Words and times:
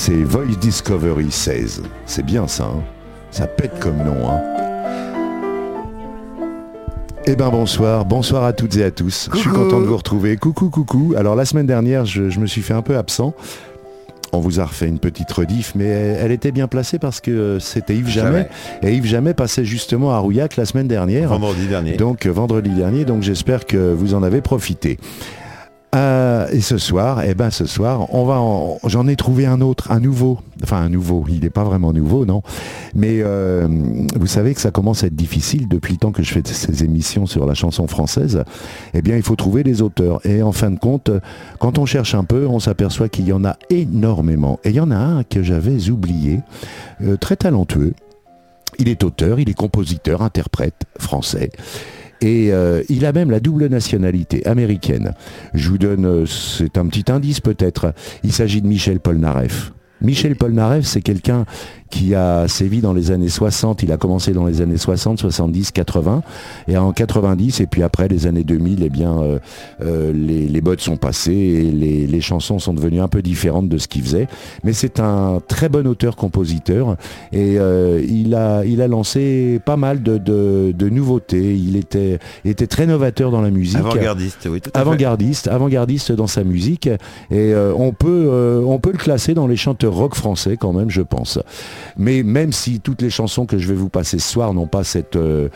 C'est 0.00 0.22
Voice 0.22 0.56
Discovery 0.60 1.26
16. 1.28 1.82
C'est 2.06 2.24
bien 2.24 2.46
ça, 2.46 2.66
hein 2.66 2.84
ça 3.32 3.48
pète 3.48 3.80
comme 3.80 3.96
nom. 3.96 4.28
Hein 4.30 4.40
eh 7.26 7.34
ben 7.34 7.50
bonsoir, 7.50 8.04
bonsoir 8.04 8.44
à 8.44 8.52
toutes 8.52 8.76
et 8.76 8.84
à 8.84 8.92
tous. 8.92 9.28
Je 9.34 9.38
suis 9.38 9.50
content 9.50 9.80
de 9.80 9.86
vous 9.86 9.96
retrouver. 9.96 10.36
Coucou, 10.36 10.70
coucou. 10.70 11.14
Alors 11.16 11.34
la 11.34 11.44
semaine 11.44 11.66
dernière, 11.66 12.06
je, 12.06 12.38
me 12.38 12.46
suis 12.46 12.62
fait 12.62 12.74
un 12.74 12.80
peu 12.80 12.96
absent. 12.96 13.34
On 14.32 14.38
vous 14.38 14.60
a 14.60 14.66
refait 14.66 14.86
une 14.86 15.00
petite 15.00 15.32
rediff, 15.32 15.72
mais 15.74 15.88
elle, 15.88 16.30
était 16.30 16.52
bien 16.52 16.68
placée 16.68 17.00
parce 17.00 17.20
que 17.20 17.58
c'était 17.58 17.96
Yves 17.96 18.08
Jamais. 18.08 18.48
Et 18.84 18.94
Yves 18.94 19.06
Jamais 19.06 19.34
passait 19.34 19.64
justement 19.64 20.12
à 20.12 20.18
Rouillac 20.20 20.56
la 20.56 20.64
semaine 20.64 20.86
dernière. 20.86 21.30
Vendredi 21.30 21.66
dernier. 21.66 21.96
Donc 21.96 22.24
vendredi 22.24 22.70
dernier, 22.70 23.04
donc 23.04 23.24
j'espère 23.24 23.66
que 23.66 23.92
vous 23.92 24.14
en 24.14 24.22
avez 24.22 24.42
profité. 24.42 24.96
Euh, 25.94 26.46
et 26.52 26.60
ce 26.60 26.76
soir, 26.76 27.22
eh 27.24 27.34
ben 27.34 27.50
ce 27.50 27.64
soir, 27.64 28.12
on 28.14 28.26
va, 28.26 28.42
j'en 28.88 29.08
ai 29.08 29.16
trouvé 29.16 29.46
un 29.46 29.62
autre, 29.62 29.90
un 29.90 30.00
nouveau. 30.00 30.38
Enfin 30.62 30.82
un 30.82 30.88
nouveau. 30.90 31.24
Il 31.28 31.40
n'est 31.40 31.50
pas 31.50 31.64
vraiment 31.64 31.92
nouveau, 31.92 32.26
non. 32.26 32.42
Mais 32.94 33.20
euh, 33.22 33.66
vous 34.14 34.26
savez 34.26 34.54
que 34.54 34.60
ça 34.60 34.70
commence 34.70 35.02
à 35.02 35.06
être 35.06 35.16
difficile 35.16 35.66
depuis 35.66 35.94
le 35.94 35.98
temps 35.98 36.12
que 36.12 36.22
je 36.22 36.32
fais 36.32 36.42
ces 36.44 36.84
émissions 36.84 37.24
sur 37.24 37.46
la 37.46 37.54
chanson 37.54 37.86
française. 37.86 38.44
Eh 38.92 39.00
bien, 39.00 39.16
il 39.16 39.22
faut 39.22 39.36
trouver 39.36 39.62
des 39.62 39.80
auteurs. 39.80 40.24
Et 40.26 40.42
en 40.42 40.52
fin 40.52 40.70
de 40.70 40.78
compte, 40.78 41.10
quand 41.58 41.78
on 41.78 41.86
cherche 41.86 42.14
un 42.14 42.24
peu, 42.24 42.46
on 42.46 42.60
s'aperçoit 42.60 43.08
qu'il 43.08 43.26
y 43.26 43.32
en 43.32 43.44
a 43.44 43.56
énormément. 43.70 44.60
Et 44.64 44.70
il 44.70 44.74
y 44.74 44.80
en 44.80 44.90
a 44.90 44.96
un 44.96 45.24
que 45.24 45.42
j'avais 45.42 45.88
oublié, 45.88 46.40
euh, 47.02 47.16
très 47.16 47.36
talentueux. 47.36 47.94
Il 48.78 48.88
est 48.88 49.02
auteur, 49.04 49.40
il 49.40 49.48
est 49.48 49.54
compositeur, 49.54 50.22
interprète 50.22 50.84
français. 50.98 51.50
Et 52.20 52.52
euh, 52.52 52.82
il 52.88 53.06
a 53.06 53.12
même 53.12 53.30
la 53.30 53.40
double 53.40 53.66
nationalité 53.66 54.44
américaine. 54.46 55.14
Je 55.54 55.70
vous 55.70 55.78
donne, 55.78 56.04
euh, 56.04 56.26
c'est 56.26 56.76
un 56.78 56.86
petit 56.86 57.10
indice 57.10 57.40
peut-être. 57.40 57.94
Il 58.24 58.32
s'agit 58.32 58.60
de 58.60 58.66
Michel 58.66 59.00
Polnareff. 59.00 59.72
Michel 60.00 60.36
Polnareff, 60.36 60.86
c'est 60.86 61.02
quelqu'un 61.02 61.44
qui 61.90 62.14
a 62.14 62.48
sévi 62.48 62.80
dans 62.80 62.92
les 62.92 63.10
années 63.10 63.28
60. 63.28 63.82
Il 63.82 63.92
a 63.92 63.96
commencé 63.96 64.32
dans 64.32 64.46
les 64.46 64.60
années 64.60 64.76
60, 64.76 65.18
70, 65.18 65.72
80. 65.72 66.22
Et 66.68 66.76
en 66.76 66.92
90, 66.92 67.60
et 67.60 67.66
puis 67.66 67.82
après 67.82 68.08
les 68.08 68.26
années 68.26 68.44
2000, 68.44 68.82
eh 68.82 68.90
bien, 68.90 69.18
euh, 69.20 69.38
euh, 69.82 70.12
les, 70.12 70.48
les 70.48 70.60
bottes 70.60 70.80
sont 70.80 70.96
passées 70.96 71.32
et 71.32 71.70
les, 71.70 72.20
chansons 72.20 72.58
sont 72.58 72.74
devenues 72.74 73.00
un 73.00 73.08
peu 73.08 73.22
différentes 73.22 73.68
de 73.68 73.78
ce 73.78 73.88
qu'il 73.88 74.02
faisait. 74.02 74.26
Mais 74.64 74.72
c'est 74.72 75.00
un 75.00 75.40
très 75.46 75.68
bon 75.68 75.86
auteur-compositeur. 75.86 76.96
Et 77.32 77.58
euh, 77.58 78.04
il, 78.06 78.34
a, 78.34 78.64
il 78.64 78.82
a 78.82 78.88
lancé 78.88 79.60
pas 79.64 79.76
mal 79.76 80.02
de, 80.02 80.18
de, 80.18 80.88
nouveautés. 80.88 81.54
Il 81.54 81.76
était, 81.76 82.18
était 82.44 82.66
très 82.66 82.86
novateur 82.86 83.30
dans 83.30 83.40
la 83.40 83.50
musique. 83.50 83.78
Avant-gardiste, 83.78 84.48
oui, 84.50 84.60
tout 84.60 84.70
à 84.74 84.80
Avant-gardiste, 84.80 85.48
avant-gardiste 85.48 86.12
dans 86.12 86.26
sa 86.26 86.44
musique. 86.44 86.88
Et 87.30 87.54
on, 87.54 87.92
peut, 87.92 88.62
on 88.66 88.78
peut 88.78 88.92
le 88.92 88.98
classer 88.98 89.32
dans 89.34 89.46
les 89.46 89.56
chanteurs 89.56 89.87
rock 89.88 90.14
français 90.14 90.56
quand 90.56 90.72
même, 90.72 90.90
je 90.90 91.02
pense. 91.02 91.38
Mais 91.96 92.22
même 92.22 92.52
si 92.52 92.80
toutes 92.80 93.02
les 93.02 93.10
chansons 93.10 93.46
que 93.46 93.58
je 93.58 93.68
vais 93.68 93.74
vous 93.74 93.88
passer 93.88 94.18
ce 94.18 94.30
soir 94.30 94.54
n'ont 94.54 94.66
pas 94.66 94.84
cette, 94.84 95.16
euh, 95.16 95.48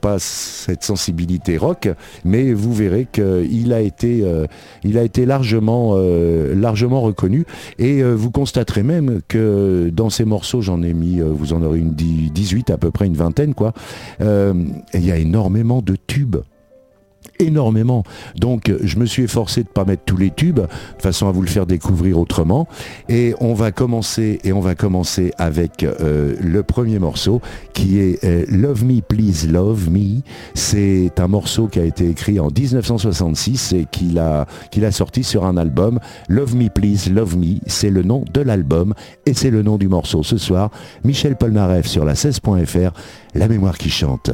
pas 0.00 0.18
cette 0.18 0.82
sensibilité 0.84 1.56
rock, 1.56 1.88
mais 2.24 2.52
vous 2.52 2.72
verrez 2.72 3.06
qu'il 3.10 3.72
a 3.72 3.80
été, 3.80 4.22
euh, 4.22 4.46
il 4.84 4.98
a 4.98 5.02
été 5.02 5.26
largement, 5.26 5.92
euh, 5.94 6.54
largement 6.54 7.00
reconnu. 7.00 7.44
Et 7.78 8.02
vous 8.02 8.30
constaterez 8.30 8.82
même 8.82 9.20
que 9.28 9.90
dans 9.92 10.10
ces 10.10 10.24
morceaux, 10.24 10.60
j'en 10.60 10.82
ai 10.82 10.94
mis, 10.94 11.20
vous 11.20 11.52
en 11.52 11.62
aurez 11.62 11.78
une 11.78 11.94
18 11.94 12.70
à 12.70 12.78
peu 12.78 12.90
près, 12.90 13.06
une 13.06 13.16
vingtaine, 13.16 13.54
quoi. 13.54 13.72
Il 14.20 15.06
y 15.06 15.10
a 15.10 15.16
énormément 15.16 15.82
de 15.82 15.96
tubes 16.06 16.36
énormément. 17.38 18.04
Donc 18.36 18.72
je 18.82 18.98
me 18.98 19.06
suis 19.06 19.24
efforcé 19.24 19.62
de 19.62 19.68
ne 19.68 19.72
pas 19.72 19.84
mettre 19.84 20.04
tous 20.04 20.16
les 20.16 20.30
tubes, 20.30 20.60
de 20.60 21.02
façon 21.02 21.28
à 21.28 21.32
vous 21.32 21.42
le 21.42 21.48
faire 21.48 21.66
découvrir 21.66 22.18
autrement. 22.18 22.68
Et 23.08 23.34
on 23.40 23.54
va 23.54 23.72
commencer, 23.72 24.38
et 24.44 24.52
on 24.52 24.60
va 24.60 24.74
commencer 24.74 25.32
avec 25.38 25.82
euh, 25.82 26.34
le 26.40 26.62
premier 26.62 26.98
morceau 26.98 27.40
qui 27.72 27.98
est 27.98 28.22
euh, 28.24 28.44
Love 28.48 28.84
Me 28.84 29.00
Please 29.00 29.46
Love 29.48 29.90
Me. 29.90 30.20
C'est 30.54 31.18
un 31.18 31.28
morceau 31.28 31.66
qui 31.68 31.80
a 31.80 31.84
été 31.84 32.08
écrit 32.08 32.38
en 32.40 32.48
1966 32.48 33.72
et 33.72 33.86
qu'il 33.90 34.18
a, 34.18 34.46
qu'il 34.70 34.84
a 34.84 34.92
sorti 34.92 35.24
sur 35.24 35.44
un 35.44 35.56
album. 35.56 35.98
Love 36.28 36.54
Me 36.56 36.68
Please 36.68 37.10
Love 37.10 37.36
Me, 37.36 37.58
c'est 37.66 37.90
le 37.90 38.02
nom 38.02 38.24
de 38.32 38.40
l'album 38.40 38.94
et 39.26 39.34
c'est 39.34 39.50
le 39.50 39.62
nom 39.62 39.78
du 39.78 39.88
morceau. 39.88 40.22
Ce 40.22 40.36
soir, 40.36 40.70
Michel 41.04 41.36
Polnareff 41.36 41.86
sur 41.86 42.04
la 42.04 42.14
16.fr, 42.14 42.92
La 43.34 43.48
mémoire 43.48 43.78
qui 43.78 43.90
chante. 43.90 44.30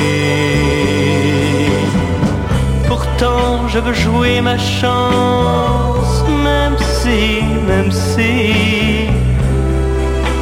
Pourtant, 2.87 3.67
je 3.67 3.79
veux 3.79 3.93
jouer 3.93 4.41
ma 4.41 4.57
chance, 4.57 6.23
même 6.43 6.77
si, 6.77 7.43
même 7.67 7.91
si, 7.91 9.07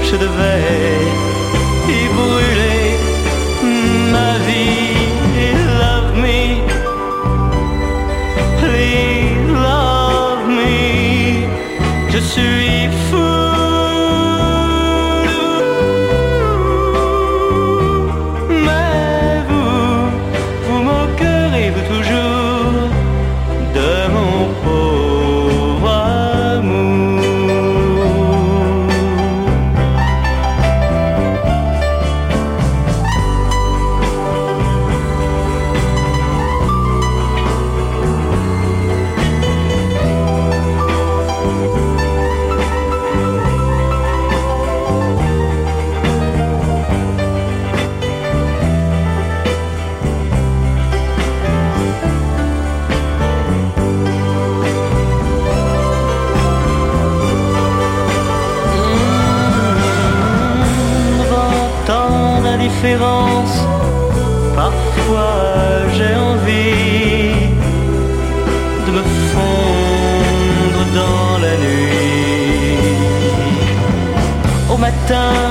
je 0.07 0.15
devais 0.17 1.30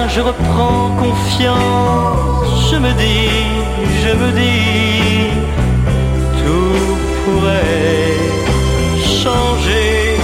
je 0.08 0.20
reprends 0.20 0.96
confiance. 0.96 2.70
Je 2.70 2.76
me 2.76 2.92
dis, 2.92 3.30
je 4.02 4.12
me 4.20 4.30
dis, 4.32 5.30
tout 6.42 6.96
pourrait 7.24 8.16
changer 9.22 10.16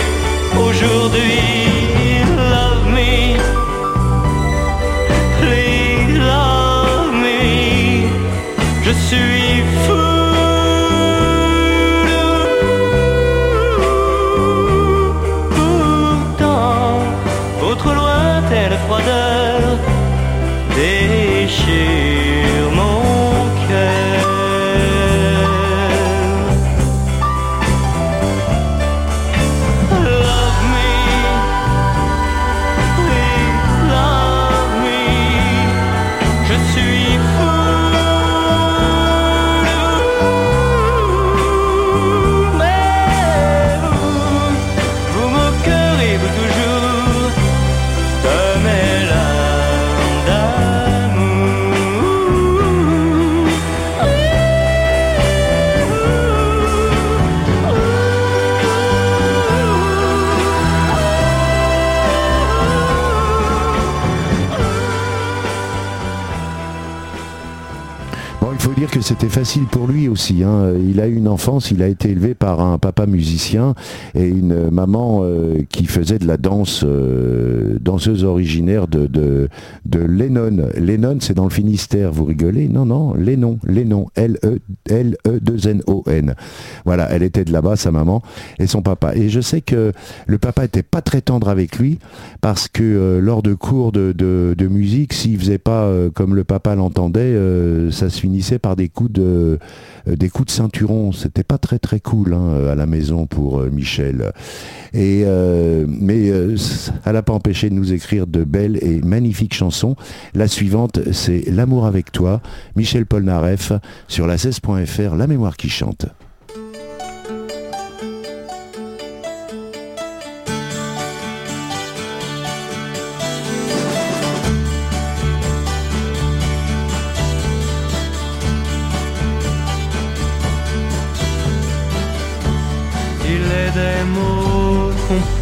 aujourd'hui. 0.58 1.65
C'était 69.06 69.28
facile 69.28 69.66
pour 69.66 69.86
lui 69.86 70.08
aussi. 70.08 70.42
Hein. 70.42 70.72
Il 70.84 71.00
a 71.00 71.06
eu 71.06 71.14
une 71.14 71.28
enfance, 71.28 71.70
il 71.70 71.80
a 71.80 71.86
été 71.86 72.10
élevé 72.10 72.34
par 72.34 72.60
un 72.60 72.76
papa 72.76 73.06
musicien 73.06 73.76
et 74.16 74.26
une 74.26 74.68
maman 74.70 75.20
euh, 75.22 75.62
qui 75.68 75.86
faisait 75.86 76.18
de 76.18 76.26
la 76.26 76.36
danse, 76.36 76.82
euh, 76.84 77.78
danseuse 77.80 78.24
originaire 78.24 78.88
de, 78.88 79.06
de, 79.06 79.48
de 79.84 80.00
Lennon. 80.00 80.70
Lennon, 80.76 81.18
c'est 81.20 81.34
dans 81.34 81.44
le 81.44 81.50
Finistère, 81.50 82.10
vous 82.10 82.24
rigolez? 82.24 82.66
Non, 82.66 82.84
non, 82.84 83.14
Lennon, 83.14 83.60
Lennon, 83.62 84.08
L-E-L-E-2-N-O-N. 84.16 84.74
Voilà, 86.84 87.08
elle 87.12 87.22
était 87.22 87.44
de 87.44 87.52
là-bas, 87.52 87.76
sa 87.76 87.92
maman 87.92 88.22
et 88.58 88.66
son 88.66 88.82
papa. 88.82 89.14
Et 89.14 89.28
je 89.28 89.40
sais 89.40 89.60
que 89.60 89.92
le 90.26 90.38
papa 90.38 90.64
était 90.64 90.82
pas 90.82 91.00
très 91.00 91.20
tendre 91.20 91.48
avec 91.48 91.78
lui 91.78 92.00
parce 92.40 92.66
que 92.66 92.82
euh, 92.82 93.20
lors 93.20 93.44
de 93.44 93.54
cours 93.54 93.92
de, 93.92 94.12
de, 94.12 94.66
musique, 94.66 95.12
s'il 95.12 95.38
faisait 95.38 95.58
pas 95.58 95.88
comme 96.12 96.34
le 96.34 96.42
papa 96.42 96.74
l'entendait, 96.74 97.36
ça 97.92 98.10
se 98.10 98.18
finissait 98.18 98.58
par 98.58 98.74
des 98.74 98.88
coups 98.96 99.12
de, 99.12 99.58
euh, 100.08 100.16
des 100.16 100.28
coups 100.28 100.46
de 100.46 100.50
ceinturon. 100.50 101.12
C'était 101.12 101.44
pas 101.44 101.58
très 101.58 101.78
très 101.78 102.00
cool 102.00 102.34
hein, 102.34 102.66
à 102.68 102.74
la 102.74 102.86
maison 102.86 103.26
pour 103.26 103.60
euh, 103.60 103.70
Michel. 103.70 104.32
Et, 104.92 105.22
euh, 105.24 105.86
mais 105.86 106.26
elle 106.26 107.12
n'a 107.12 107.22
pas 107.22 107.34
empêché 107.34 107.70
de 107.70 107.74
nous 107.74 107.92
écrire 107.92 108.26
de 108.26 108.42
belles 108.42 108.78
et 108.82 109.00
magnifiques 109.02 109.54
chansons. 109.54 109.94
La 110.34 110.48
suivante, 110.48 111.12
c'est 111.12 111.44
L'amour 111.50 111.86
avec 111.86 112.10
toi, 112.10 112.40
Michel 112.74 113.06
Polnareff, 113.06 113.72
sur 114.08 114.26
la 114.26 114.36
16.fr, 114.36 115.14
La 115.14 115.26
mémoire 115.26 115.56
qui 115.56 115.68
chante. 115.68 116.06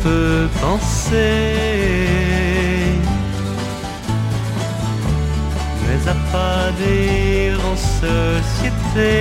Peut 0.05 0.49
penser, 0.61 1.55
mais 5.83 6.01
à 6.15 6.17
pas 6.33 6.67
dire 6.83 7.59
en 7.73 7.77
société. 8.05 9.15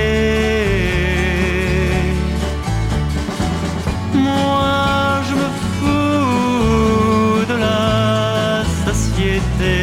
Moi, 4.12 5.22
je 5.28 5.34
me 5.40 5.48
fous 5.70 7.44
de 7.52 7.56
la 7.66 8.64
société 8.86 9.76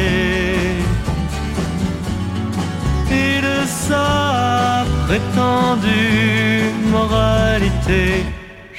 et 3.10 3.34
de 3.48 3.58
sa 3.66 4.84
prétendue 5.06 6.70
moralité. 6.96 8.04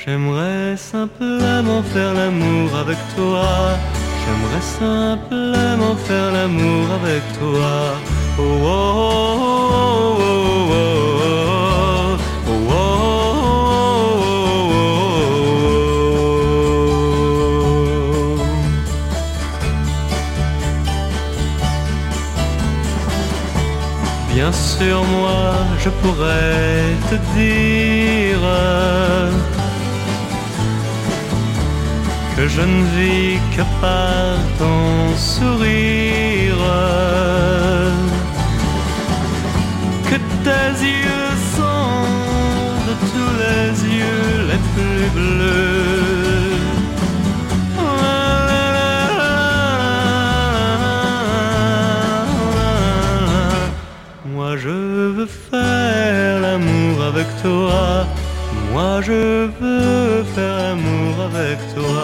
J'aimerais 0.06 0.52
simplement 0.93 1.81
faire 1.93 2.13
l'amour 2.13 2.69
avec 2.83 2.99
toi. 3.15 3.47
J'aimerais 4.21 4.65
simplement 4.79 5.95
faire 6.07 6.31
l'amour 6.31 6.85
avec 6.99 7.23
toi. 7.39 7.71
Oh, 8.37 8.43
oh, 8.63 8.77
oh, 9.79 11.33
Bien 24.33 24.51
sûr, 24.51 25.03
moi, 25.05 25.41
je 25.83 25.89
pourrais 26.01 26.83
te 27.09 27.15
dire 27.35 28.43
que 32.35 32.47
je 32.47 32.61
ne 32.61 32.83
vis 32.95 33.39
que 33.55 33.63
par 33.81 34.37
ton 34.57 35.15
sourire, 35.15 36.63
que 40.09 40.17
tes 40.45 40.71
yeux 40.83 41.33
sont 41.57 42.07
de 42.87 42.93
tous 43.11 43.33
les 43.43 43.69
yeux 43.97 44.33
les 44.49 44.61
plus 44.73 45.07
bleus. 45.17 45.73
Moi 54.35 54.51
je 54.57 54.69
veux 55.15 55.29
faire 55.51 56.41
l'amour 56.41 56.97
avec 57.11 57.27
toi, 57.43 58.07
moi 58.71 59.01
je 59.01 59.21
veux 59.59 60.23
faire 60.23 60.32
avec 61.24 61.60
toi. 61.74 62.03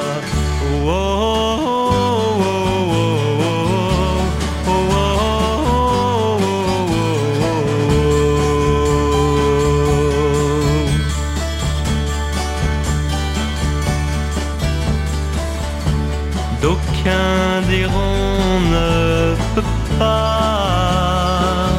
Diront 17.70 18.60
ne 18.72 19.36
peut 19.54 19.62
pas 20.00 21.70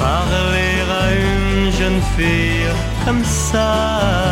parler 0.00 0.74
à 0.90 1.12
une 1.12 1.70
jeune 1.70 2.00
fille 2.16 2.70
comme 3.04 3.22
ça. 3.24 4.23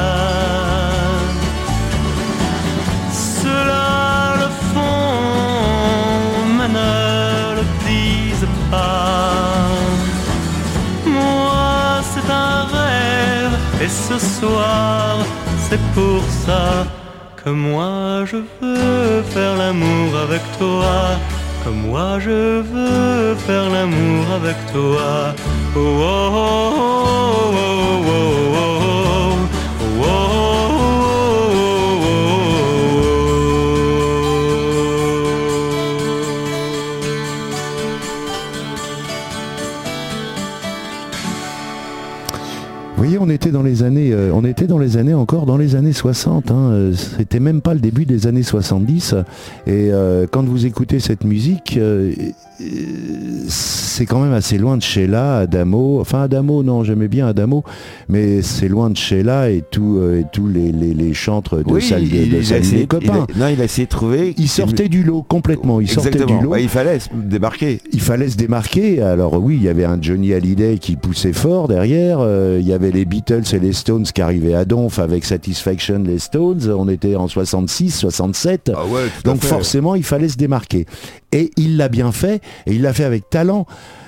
C'est 15.68 15.80
pour 15.94 16.22
ça 16.44 16.86
que 17.36 17.50
moi 17.50 18.24
je 18.24 18.38
veux 18.60 19.22
faire 19.22 19.56
l'amour 19.56 20.16
avec 20.24 20.42
toi. 20.58 21.16
comme 21.62 21.82
moi 21.90 22.18
je 22.18 22.60
veux 22.60 23.34
faire 23.46 23.70
l'amour 23.70 24.24
avec 24.34 24.56
toi. 24.72 25.34
Oh, 25.76 25.78
oh, 25.78 26.30
oh, 26.74 27.52
oh, 27.54 28.08
oh, 28.08 28.71
on 43.22 43.30
était 43.30 43.50
dans 43.50 43.62
les 43.62 43.82
années, 43.82 44.12
euh, 44.12 44.30
on 44.34 44.44
était 44.44 44.66
dans 44.66 44.78
les 44.78 44.96
années 44.96 45.14
encore 45.14 45.46
dans 45.46 45.56
les 45.56 45.74
années 45.76 45.92
60. 45.92 46.50
hein, 46.50 46.54
euh, 46.72 46.92
C'était 46.94 47.40
même 47.40 47.60
pas 47.60 47.74
le 47.74 47.80
début 47.80 48.04
des 48.04 48.26
années 48.26 48.42
70. 48.42 49.14
Et 49.66 49.88
euh, 49.92 50.26
quand 50.30 50.44
vous 50.44 50.66
écoutez 50.66 51.00
cette 51.00 51.24
musique, 51.24 51.76
euh, 51.76 52.12
c'est 53.48 54.06
quand 54.06 54.20
même 54.22 54.32
assez 54.32 54.58
loin 54.58 54.76
de 54.76 54.82
Sheila, 54.82 55.38
Adamo. 55.38 56.00
Enfin, 56.00 56.22
Adamo, 56.22 56.62
non, 56.62 56.84
j'aimais 56.84 57.08
bien 57.08 57.26
Adamo, 57.26 57.64
mais 58.08 58.42
c'est 58.42 58.68
loin 58.68 58.90
de 58.90 58.96
Sheila 58.96 59.50
et 59.50 59.62
tout, 59.68 60.00
et 60.14 60.24
tous 60.32 60.46
les, 60.48 60.72
les, 60.72 60.94
les 60.94 61.14
chantres 61.14 61.56
de 61.58 61.64
Oui, 61.70 61.84
il, 61.98 62.30
de 62.30 62.36
essayé, 62.36 62.78
les 62.80 62.86
copains. 62.86 63.26
il 63.28 63.42
a- 63.42 63.46
non, 63.46 63.52
il 63.54 63.60
a 63.60 63.64
essayé 63.64 63.86
de 63.86 63.90
trouver. 63.90 64.34
Il 64.38 64.48
sortait 64.48 64.88
du 64.88 65.02
lot 65.02 65.22
complètement. 65.22 65.80
Il 65.80 65.88
sortait 65.88 66.10
Exactement. 66.10 66.38
du 66.38 66.44
lot. 66.44 66.50
Bah, 66.52 66.60
il 66.60 66.68
fallait 66.68 67.00
se 67.00 67.08
débarquer. 67.14 67.80
il 67.92 68.00
fallait 68.00 68.28
se 68.28 68.36
démarquer. 68.36 69.00
Alors 69.02 69.42
oui, 69.42 69.56
il 69.56 69.62
y 69.62 69.68
avait 69.68 69.84
un 69.84 69.98
Johnny 70.00 70.32
Hallyday 70.32 70.78
qui 70.78 70.96
poussait 70.96 71.32
fort 71.32 71.68
derrière. 71.68 72.20
Il 72.58 72.66
y 72.66 72.72
avait 72.72 72.90
les 72.90 73.04
Beatles 73.12 73.54
et 73.54 73.58
les 73.58 73.74
Stones 73.74 74.04
qui 74.04 74.22
arrivaient 74.22 74.54
à 74.54 74.64
Donf 74.64 74.98
avec 74.98 75.26
Satisfaction, 75.26 76.02
les 76.02 76.18
Stones. 76.18 76.72
On 76.74 76.88
était 76.88 77.14
en 77.14 77.28
66, 77.28 77.90
67. 77.90 78.72
Ah 78.74 78.86
ouais, 78.86 79.02
Donc 79.24 79.42
forcément, 79.48 79.94
il 79.94 80.02
fallait 80.02 80.30
se 80.30 80.38
démarquer. 80.38 80.86
Et 81.30 81.50
il 81.58 81.76
l'a 81.76 81.90
bien 81.90 82.10
fait, 82.10 82.36
et 82.66 82.72
il 82.72 82.80
l'a 82.80 82.94
fait 82.94 83.04
avec 83.04 83.28
talent. 83.28 83.66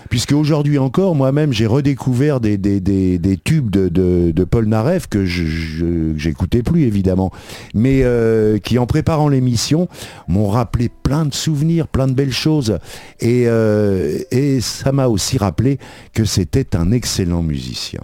Puisque 0.08 0.32
aujourd'hui 0.32 0.78
encore, 0.78 1.14
moi-même, 1.14 1.52
j'ai 1.52 1.66
redécouvert 1.66 2.38
des, 2.40 2.56
des, 2.56 2.80
des, 2.80 3.18
des 3.18 3.36
tubes 3.36 3.68
de, 3.68 3.88
de, 3.88 4.30
de 4.30 4.44
Paul 4.44 4.66
Naref 4.66 5.06
que 5.08 5.26
je 5.26 5.44
je- 5.44 6.16
j'écoutais 6.16 6.62
plus 6.62 6.84
évidemment, 6.84 7.30
mais 7.74 8.02
euh, 8.04 8.58
qui 8.58 8.78
en 8.78 8.86
préparant 8.86 9.28
l'émission 9.28 9.88
m'ont 10.28 10.48
rappelé 10.48 10.88
plein 11.02 11.24
de 11.26 11.34
souvenirs, 11.34 11.88
plein 11.88 12.06
de 12.06 12.12
belles 12.12 12.32
choses, 12.32 12.78
et, 13.20 13.44
euh, 13.48 14.18
et 14.30 14.60
ça 14.60 14.92
m'a 14.92 15.08
aussi 15.08 15.36
rappelé 15.36 15.78
que 16.12 16.24
c'était 16.24 16.76
un 16.76 16.92
excellent 16.92 17.42
musicien. 17.42 18.00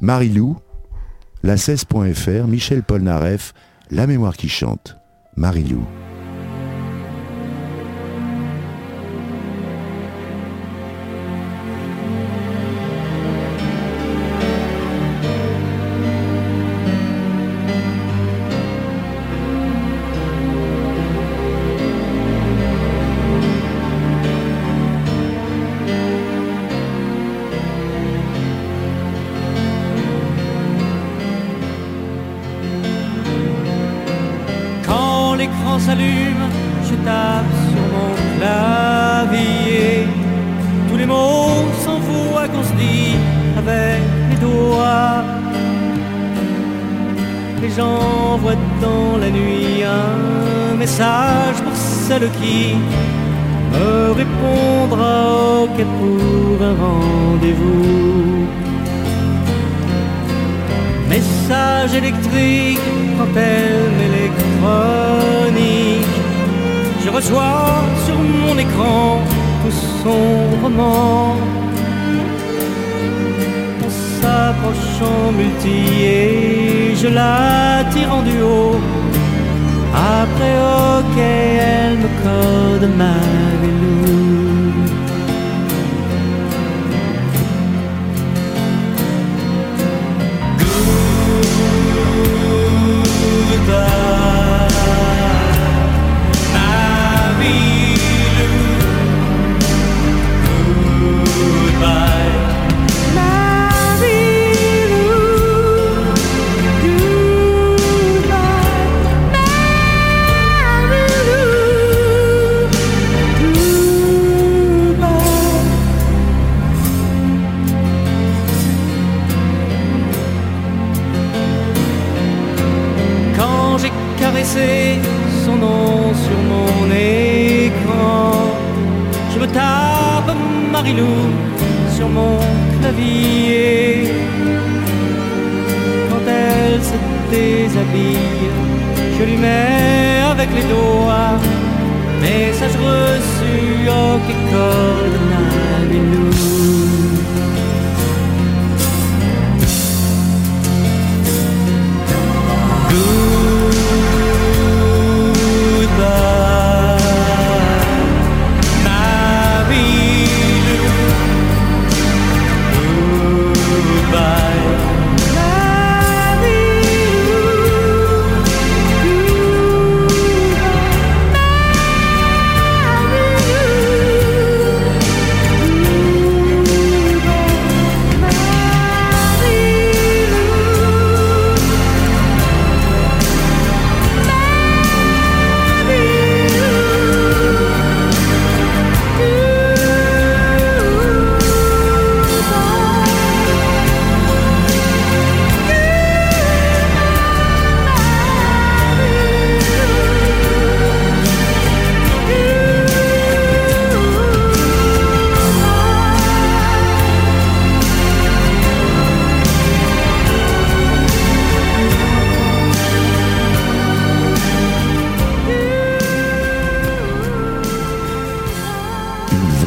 Marilou, 0.00 0.56
la 1.42 1.56
16.fr, 1.56 2.46
Michel 2.46 2.82
Polnareff, 2.82 3.52
La 3.90 4.06
mémoire 4.06 4.36
qui 4.36 4.48
chante, 4.48 4.96
Marilou. 5.36 5.84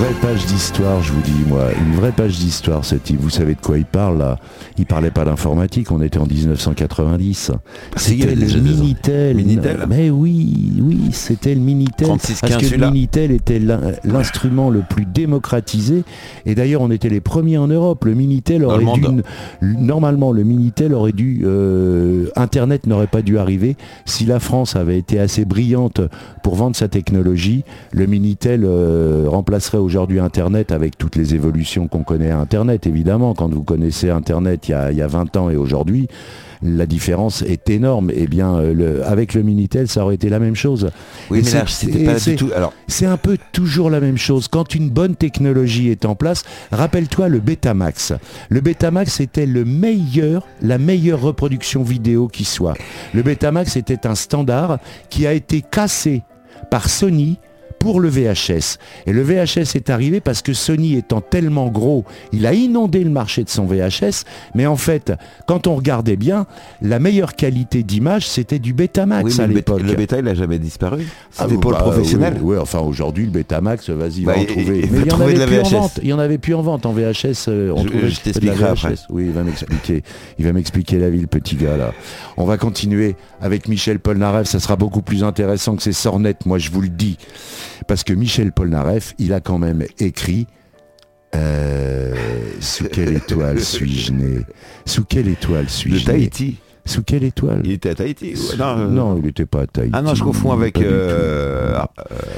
Vraie 0.01 0.13
page 0.20 0.48
d'histoire, 0.48 1.03
je 1.03 1.13
vous 1.13 1.22
dis, 1.22 1.43
moi. 1.48 1.65
Une 1.79 1.93
vraie 1.96 2.12
page 2.12 2.39
d'histoire, 2.39 2.84
ce 2.84 2.96
type. 2.96 3.20
Vous 3.20 3.29
savez 3.29 3.53
de 3.53 3.60
quoi 3.62 3.77
il 3.77 3.86
parle, 3.86 4.17
là? 4.17 4.39
Il 4.79 4.88
parlait 4.88 5.12
pas 5.12 5.25
d'informatique, 5.25 5.91
on 5.91 6.01
était 6.01 6.17
en 6.17 6.25
1990. 6.25 7.51
C'était 7.98 8.34
le 8.34 8.48
Minitel. 8.48 9.36
Minitel 9.38 9.86
Mais 9.88 10.10
oui, 10.10 10.74
oui, 10.81 11.10
c'était 11.12 11.53
le 11.53 11.62
Minitel. 11.62 12.08
36 12.08 12.41
parce 12.41 12.58
que 12.58 12.75
le. 12.75 12.88
Minitel 12.88 13.29
était 13.31 13.60
l'in- 13.60 13.91
l'instrument 14.03 14.72
le 14.72 14.81
plus 14.81 15.05
démocratisé. 15.05 16.03
Et 16.48 16.55
d'ailleurs, 16.55 16.81
on 16.81 16.89
était 16.89 17.10
les 17.10 17.22
premiers 17.22 17.60
en 17.60 17.67
Europe. 17.67 18.03
Le 18.05 18.15
Minitel 18.15 18.65
aurait 18.65 18.84
le 18.84 18.93
dû... 19.00 19.22
Normalement, 19.62 20.31
le 20.31 20.43
Minitel 20.43 20.96
aurait 20.96 21.12
dû... 21.12 21.41
euh, 21.43 22.25
Internet 22.36 22.88
n'aurait 22.88 23.05
pas 23.05 23.22
dû 23.22 23.38
arriver 23.38 23.77
si 24.05 24.25
la 24.25 24.39
France 24.39 24.75
avait 24.75 24.98
été 24.98 25.20
assez 25.20 25.46
brillante 25.46 26.01
pour 26.41 26.55
vendre 26.55 26.75
sa 26.75 26.88
technologie. 26.88 27.63
Le 27.91 28.08
Minitel 28.08 28.63
euh, 28.65 29.25
remplacerait 29.27 29.77
aujourd'hui 29.77 29.90
Internet 30.00 30.71
avec 30.71 30.98
toutes 30.98 31.15
les 31.15 31.36
évolutions 31.36 31.88
qu'on 31.88 32.03
connaît 32.03 32.31
à 32.31 32.38
Internet, 32.39 32.88
évidemment. 32.88 33.33
Quand 33.33 33.50
vous 33.53 33.63
connaissez 33.63 34.10
Internet 34.10 34.67
il 34.67 34.71
y 34.71 34.74
a, 34.74 34.91
il 34.91 34.98
y 34.98 35.01
a 35.01 35.07
20 35.07 35.36
ans 35.38 35.50
et 35.50 35.55
aujourd'hui, 35.55 36.07
la 36.63 36.86
différence 36.86 37.41
est 37.41 37.69
énorme. 37.69 38.12
Et 38.13 38.27
bien, 38.27 38.55
euh, 38.55 38.74
le- 38.74 39.05
avec 39.05 39.33
le 39.33 39.41
Minitel, 39.41 39.88
ça 39.88 40.03
aurait 40.03 40.15
été 40.15 40.29
la 40.29 40.39
même 40.39 40.55
chose. 40.55 40.89
Oui, 41.29 41.41
mais 41.43 41.51
là, 41.51 41.63
c'était 41.67 42.03
pas 42.05 42.19
du 42.19 42.36
tout. 42.36 42.50
Alors, 42.55 42.74
c'est 42.88 43.05
un 43.07 43.17
peu 43.17 43.38
toujours 43.51 43.89
la 43.89 44.00
même 44.00 44.17
chose. 44.17 44.48
Quand 44.48 44.75
une 44.75 44.89
bonne 44.89 45.15
technologie 45.15 45.89
est 45.89 46.05
en 46.05 46.15
place, 46.15 46.43
rappelle-toi 46.71 47.29
le 47.29 47.39
Betamax. 47.39 48.13
Le 48.50 48.62
Betamax 48.62 49.19
était 49.19 49.45
le 49.48 49.65
meilleur, 49.65 50.45
la 50.62 50.77
meilleure 50.77 51.21
reproduction 51.21 51.81
vidéo 51.83 52.27
qui 52.27 52.45
soit. 52.45 52.75
Le 53.13 53.24
Betamax 53.24 53.75
était 53.75 54.05
un 54.05 54.15
standard 54.15 54.77
qui 55.10 55.25
a 55.25 55.33
été 55.33 55.62
cassé 55.62 56.21
par 56.69 56.89
Sony 56.89 57.38
pour 57.81 58.00
le 58.00 58.09
VHS. 58.09 58.77
Et 59.07 59.11
le 59.11 59.23
VHS 59.23 59.75
est 59.75 59.89
arrivé 59.89 60.19
parce 60.21 60.43
que 60.43 60.53
Sony 60.53 60.95
étant 60.97 61.19
tellement 61.19 61.67
gros, 61.69 62.05
il 62.31 62.45
a 62.45 62.53
inondé 62.53 63.03
le 63.03 63.09
marché 63.09 63.43
de 63.43 63.50
son 63.50 63.65
VHS, 63.65 64.23
mais 64.53 64.67
en 64.67 64.75
fait, 64.77 65.11
quand 65.47 65.65
on 65.65 65.75
regardait 65.75 66.15
bien, 66.15 66.45
la 66.83 67.00
meilleure 67.00 67.35
qualité 67.35 67.81
d'image, 67.81 68.27
c'était 68.29 68.59
du 68.59 68.73
Betamax 68.73 69.23
oui, 69.25 69.33
mais 69.38 69.43
à 69.43 69.47
le, 69.47 69.53
l'époque. 69.55 69.81
bêta- 69.81 69.88
le 69.88 69.95
bétail 69.95 70.21
n'a 70.23 70.35
jamais 70.35 70.59
disparu. 70.59 71.07
Ah, 71.39 71.45
C'était 71.47 71.57
pour 71.59 71.71
bah, 71.71 71.79
le 71.79 71.83
professionnel. 71.91 72.35
Oui, 72.41 72.55
oui, 72.55 72.61
enfin 72.61 72.79
aujourd'hui 72.79 73.25
le 73.25 73.31
Betamax, 73.31 73.89
vas-y, 73.89 74.21
Bah, 74.25 74.33
va 74.35 74.39
en 74.41 74.45
trouver. 74.45 74.79
et 74.85 74.89
Mais 74.91 75.00
il 75.00 75.07
y 75.07 75.11
en 75.11 75.19
avait 75.21 75.45
plus 75.47 75.59
en 75.59 75.63
vente. 75.81 76.00
Il 76.03 76.07
y 76.09 76.13
en 76.13 76.19
avait 76.19 76.38
plus 76.38 76.53
en 76.53 76.61
vente 76.61 76.85
en 76.85 76.93
VHS. 76.93 77.47
euh, 77.47 77.73
on 77.75 77.81
Je- 77.83 77.88
trouvait 77.89 78.09
je 78.11 78.19
t'expliquerai 78.21 78.63
après. 78.65 78.89
VHS. 78.93 79.05
Oui, 79.09 79.23
il 79.25 79.31
va 79.31 79.41
m'expliquer. 79.41 80.03
Il 80.38 80.45
va 80.45 80.53
m'expliquer 80.53 81.00
la 81.00 81.09
vie, 81.09 81.21
le 81.21 81.27
petit 81.27 81.55
gars 81.55 81.77
là. 81.77 81.93
On 82.38 82.45
va 82.45 82.57
continuer 82.57 83.15
avec 83.41 83.67
Michel 83.67 83.97
Polnareff. 84.00 84.47
Ça 84.47 84.59
sera 84.59 84.75
beaucoup 84.75 85.01
plus 85.01 85.23
intéressant 85.23 85.75
que 85.75 85.81
ces 85.81 85.93
sornettes. 85.93 86.45
Moi, 86.45 86.59
je 86.59 86.69
vous 86.69 86.81
le 86.81 86.89
dis, 86.89 87.17
parce 87.88 88.03
que 88.03 88.13
Michel 88.13 88.51
Polnareff, 88.51 89.13
il 89.19 89.33
a 89.33 89.39
quand 89.39 89.57
même 89.57 89.85
écrit. 90.00 90.47
euh, 91.35 92.13
sous 92.59 92.85
quelle 92.85 93.15
étoile 93.15 93.59
suis-je 93.63 94.11
né? 94.11 94.41
Sous 94.85 95.05
quelle 95.05 95.27
étoile 95.27 95.69
suis-je 95.69 96.00
né? 96.00 96.03
Tahiti. 96.13 96.57
Sous 96.85 97.03
quelle 97.03 97.23
étoile 97.23 97.61
Il 97.63 97.71
était 97.71 97.89
à 97.89 97.95
Tahiti. 97.95 98.33
Non, 98.57 98.65
euh, 98.65 98.88
Non, 98.88 99.17
il 99.17 99.23
n'était 99.23 99.45
pas 99.45 99.61
à 99.61 99.67
Tahiti. 99.67 99.93
Ah 99.95 100.01
non, 100.01 100.15
je 100.15 100.23
confonds 100.23 100.51
avec. 100.51 100.81
Euh, 100.81 101.73
ah, 101.75 101.89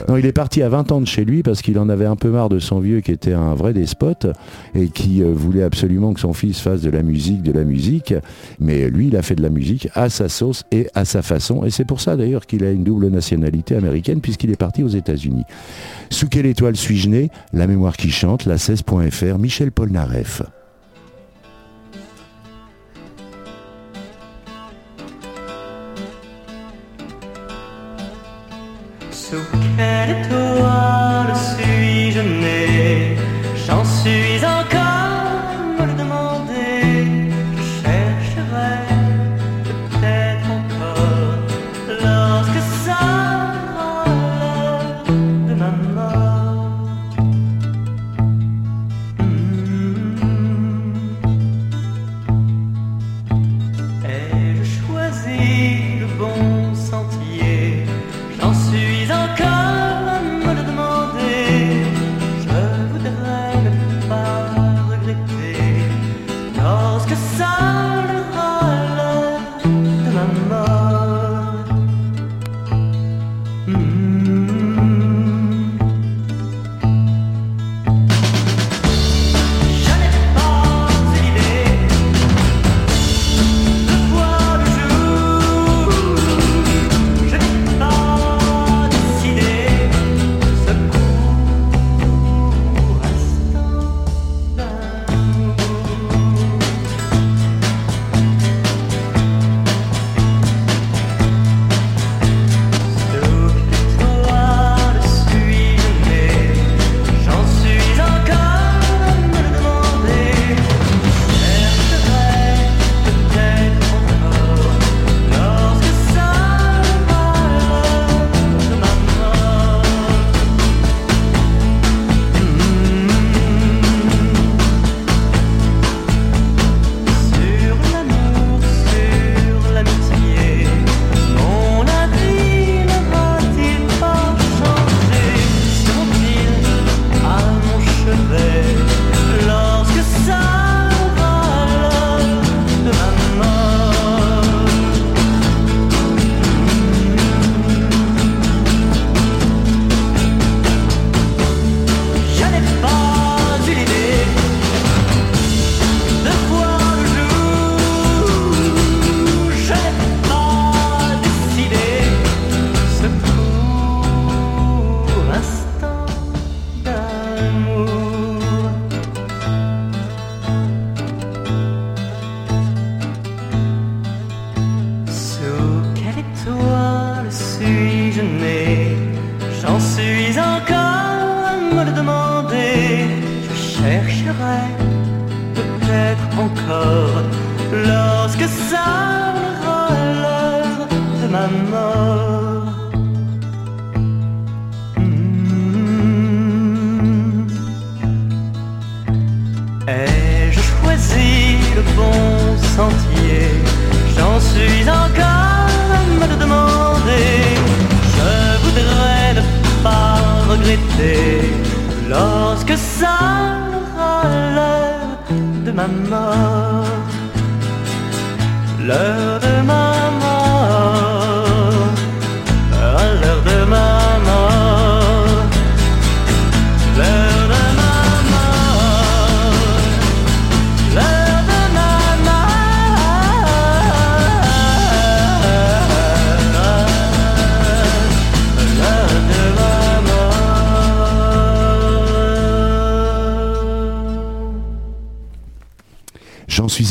Non, 0.10 0.18
il 0.18 0.26
est 0.26 0.34
parti 0.34 0.62
à 0.62 0.70
20 0.70 0.92
ans 0.92 1.02
de 1.02 1.08
chez 1.08 1.24
lui 1.24 1.44
parce 1.44 1.62
qu'il 1.62 1.80
en 1.80 1.90
avait 1.90 2.06
un 2.06 2.16
peu 2.16 2.30
marre 2.30 2.50
de 2.50 2.60
son 2.60 2.80
vieux 2.80 3.02
qui 3.02 3.12
était 3.12 3.34
un 3.34 3.56
vrai 3.56 3.74
despote 3.74 4.28
et 4.76 4.90
qui 4.90 5.24
euh, 5.24 5.32
voulait 5.34 5.64
absolument 5.64 6.14
que 6.14 6.20
son 6.20 6.34
fils 6.34 6.60
fasse 6.60 6.82
de 6.82 6.90
la 6.90 7.04
musique, 7.04 7.42
de 7.42 7.52
la 7.52 7.64
musique. 7.64 8.14
Mais 8.60 8.90
lui, 8.90 9.08
il 9.08 9.16
a 9.16 9.22
fait 9.22 9.36
de 9.36 9.42
la 9.44 9.50
musique 9.50 9.88
à 9.96 10.10
sa 10.10 10.28
sauce 10.30 10.64
et 10.72 10.88
à 10.94 11.06
sa 11.06 11.22
façon. 11.22 11.64
Et 11.64 11.70
c'est 11.70 11.86
pour 11.86 12.02
ça 12.02 12.18
d'ailleurs 12.18 12.46
qu'il 12.46 12.66
a 12.66 12.72
une 12.72 12.84
double 12.84 13.08
nationalité 13.08 13.76
américaine 13.76 14.20
puisqu'il 14.20 14.52
est 14.52 14.58
parti 14.58 14.84
aux 14.84 14.90
États-Unis. 14.90 15.44
Sous 16.10 16.28
quelle 16.28 16.46
étoile 16.46 16.76
suis-je 16.76 17.10
né? 17.10 17.30
La 17.54 17.68
mémoire 17.68 17.96
qui 17.96 18.12
chante, 18.12 18.46
la 18.46 18.58
16.fr, 18.58 19.38
Michel 19.38 19.72
Polnareff. 19.72 20.44
Quelle 30.06 30.33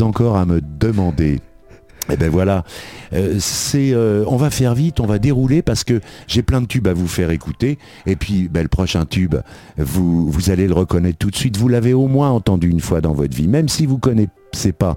encore 0.01 0.37
à 0.39 0.47
me 0.47 0.63
demander. 0.63 1.41
Eh 2.11 2.17
ben 2.17 2.31
voilà, 2.31 2.65
Euh, 3.13 3.37
c'est, 3.39 3.93
euh, 3.93 4.25
on 4.27 4.37
va 4.37 4.49
faire 4.51 4.75
vite, 4.75 4.99
on 5.01 5.07
va 5.07 5.19
dérouler 5.19 5.61
parce 5.61 5.85
que 5.85 6.01
j'ai 6.27 6.43
plein 6.43 6.63
de 6.63 6.67
tubes 6.67 6.89
à 6.89 6.95
vous 6.95 7.07
faire 7.07 7.31
écouter. 7.31 7.79
Et 8.07 8.17
puis 8.17 8.49
ben, 8.49 8.63
le 8.63 8.69
prochain 8.69 9.05
tube, 9.05 9.37
vous, 9.77 10.31
vous 10.31 10.51
allez 10.51 10.67
le 10.67 10.73
reconnaître 10.75 11.19
tout 11.19 11.31
de 11.31 11.37
suite. 11.37 11.57
Vous 11.59 11.69
l'avez 11.69 11.93
au 11.93 12.09
moins 12.09 12.31
entendu 12.31 12.71
une 12.71 12.81
fois 12.81 13.01
dans 13.03 13.13
votre 13.13 13.37
vie, 13.37 13.49
même 13.49 13.69
si 13.69 13.85
vous 13.87 13.99
connaissez 13.99 14.73
pas 14.77 14.97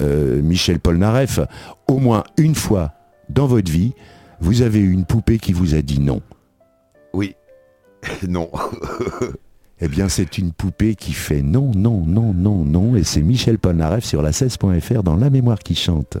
euh, 0.00 0.40
Michel 0.42 0.80
Polnareff, 0.80 1.40
au 1.86 1.98
moins 1.98 2.24
une 2.38 2.54
fois 2.54 2.92
dans 3.28 3.46
votre 3.46 3.70
vie, 3.70 3.92
vous 4.40 4.62
avez 4.62 4.80
eu 4.80 4.90
une 4.90 5.04
poupée 5.04 5.38
qui 5.38 5.52
vous 5.52 5.74
a 5.74 5.82
dit 5.82 6.00
non. 6.00 6.22
Oui. 7.12 7.34
non. 8.26 8.50
Eh 9.82 9.88
bien, 9.88 10.10
c'est 10.10 10.36
une 10.36 10.52
poupée 10.52 10.94
qui 10.94 11.12
fait 11.12 11.40
non, 11.40 11.70
non, 11.74 12.04
non, 12.06 12.34
non, 12.34 12.64
non, 12.64 12.96
et 12.96 13.02
c'est 13.02 13.22
Michel 13.22 13.58
Polnareff 13.58 14.04
sur 14.04 14.20
la 14.20 14.30
16.fr 14.30 15.02
dans 15.02 15.16
La 15.16 15.30
mémoire 15.30 15.58
qui 15.58 15.74
chante. 15.74 16.18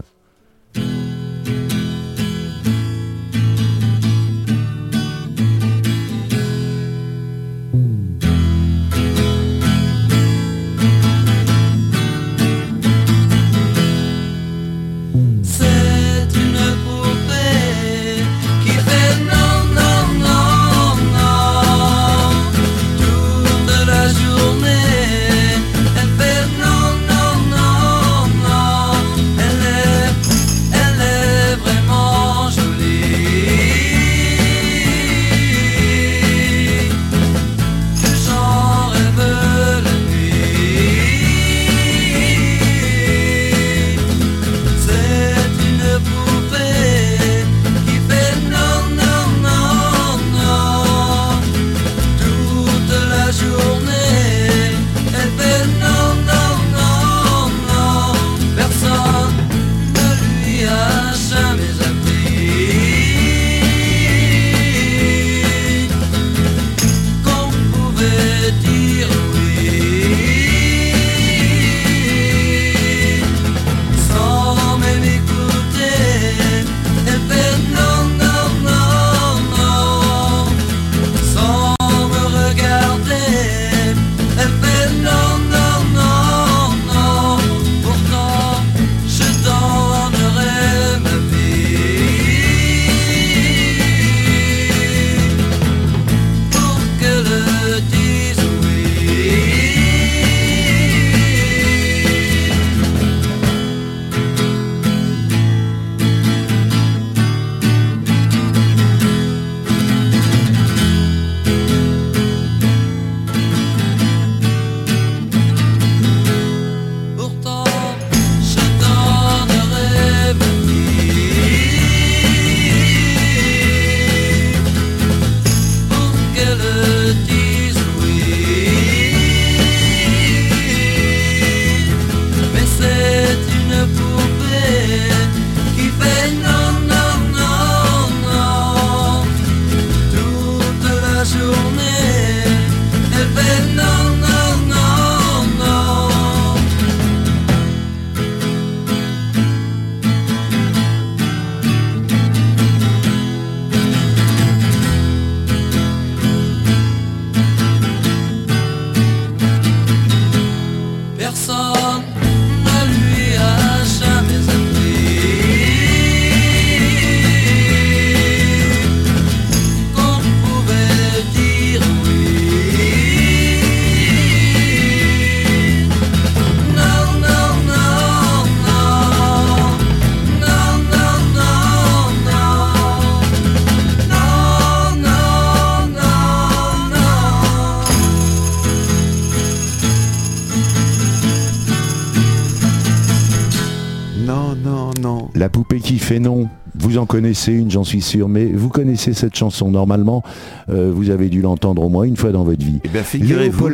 Poupée 196.10 196.14
qui 196.14 196.14
fait 196.14 196.20
non. 196.20 196.48
Vous 196.78 196.98
en 196.98 197.06
connaissez 197.06 197.52
une, 197.52 197.70
j'en 197.70 197.82
suis 197.84 198.00
sûr, 198.00 198.28
mais 198.28 198.46
vous 198.46 198.68
connaissez 198.68 199.12
cette 199.12 199.34
chanson 199.36 199.70
normalement. 199.70 200.22
euh, 200.68 200.92
vous 200.94 201.10
avez 201.10 201.28
dû 201.28 201.42
l'entendre 201.42 201.82
au 201.82 201.88
moins 201.88 202.04
une 202.04 202.16
fois 202.16 202.30
dans 202.30 202.44
votre 202.44 202.64
vie. 202.64 202.80
Eh 202.84 202.88
bien, 202.88 203.02
figurez-vous, 203.02 203.70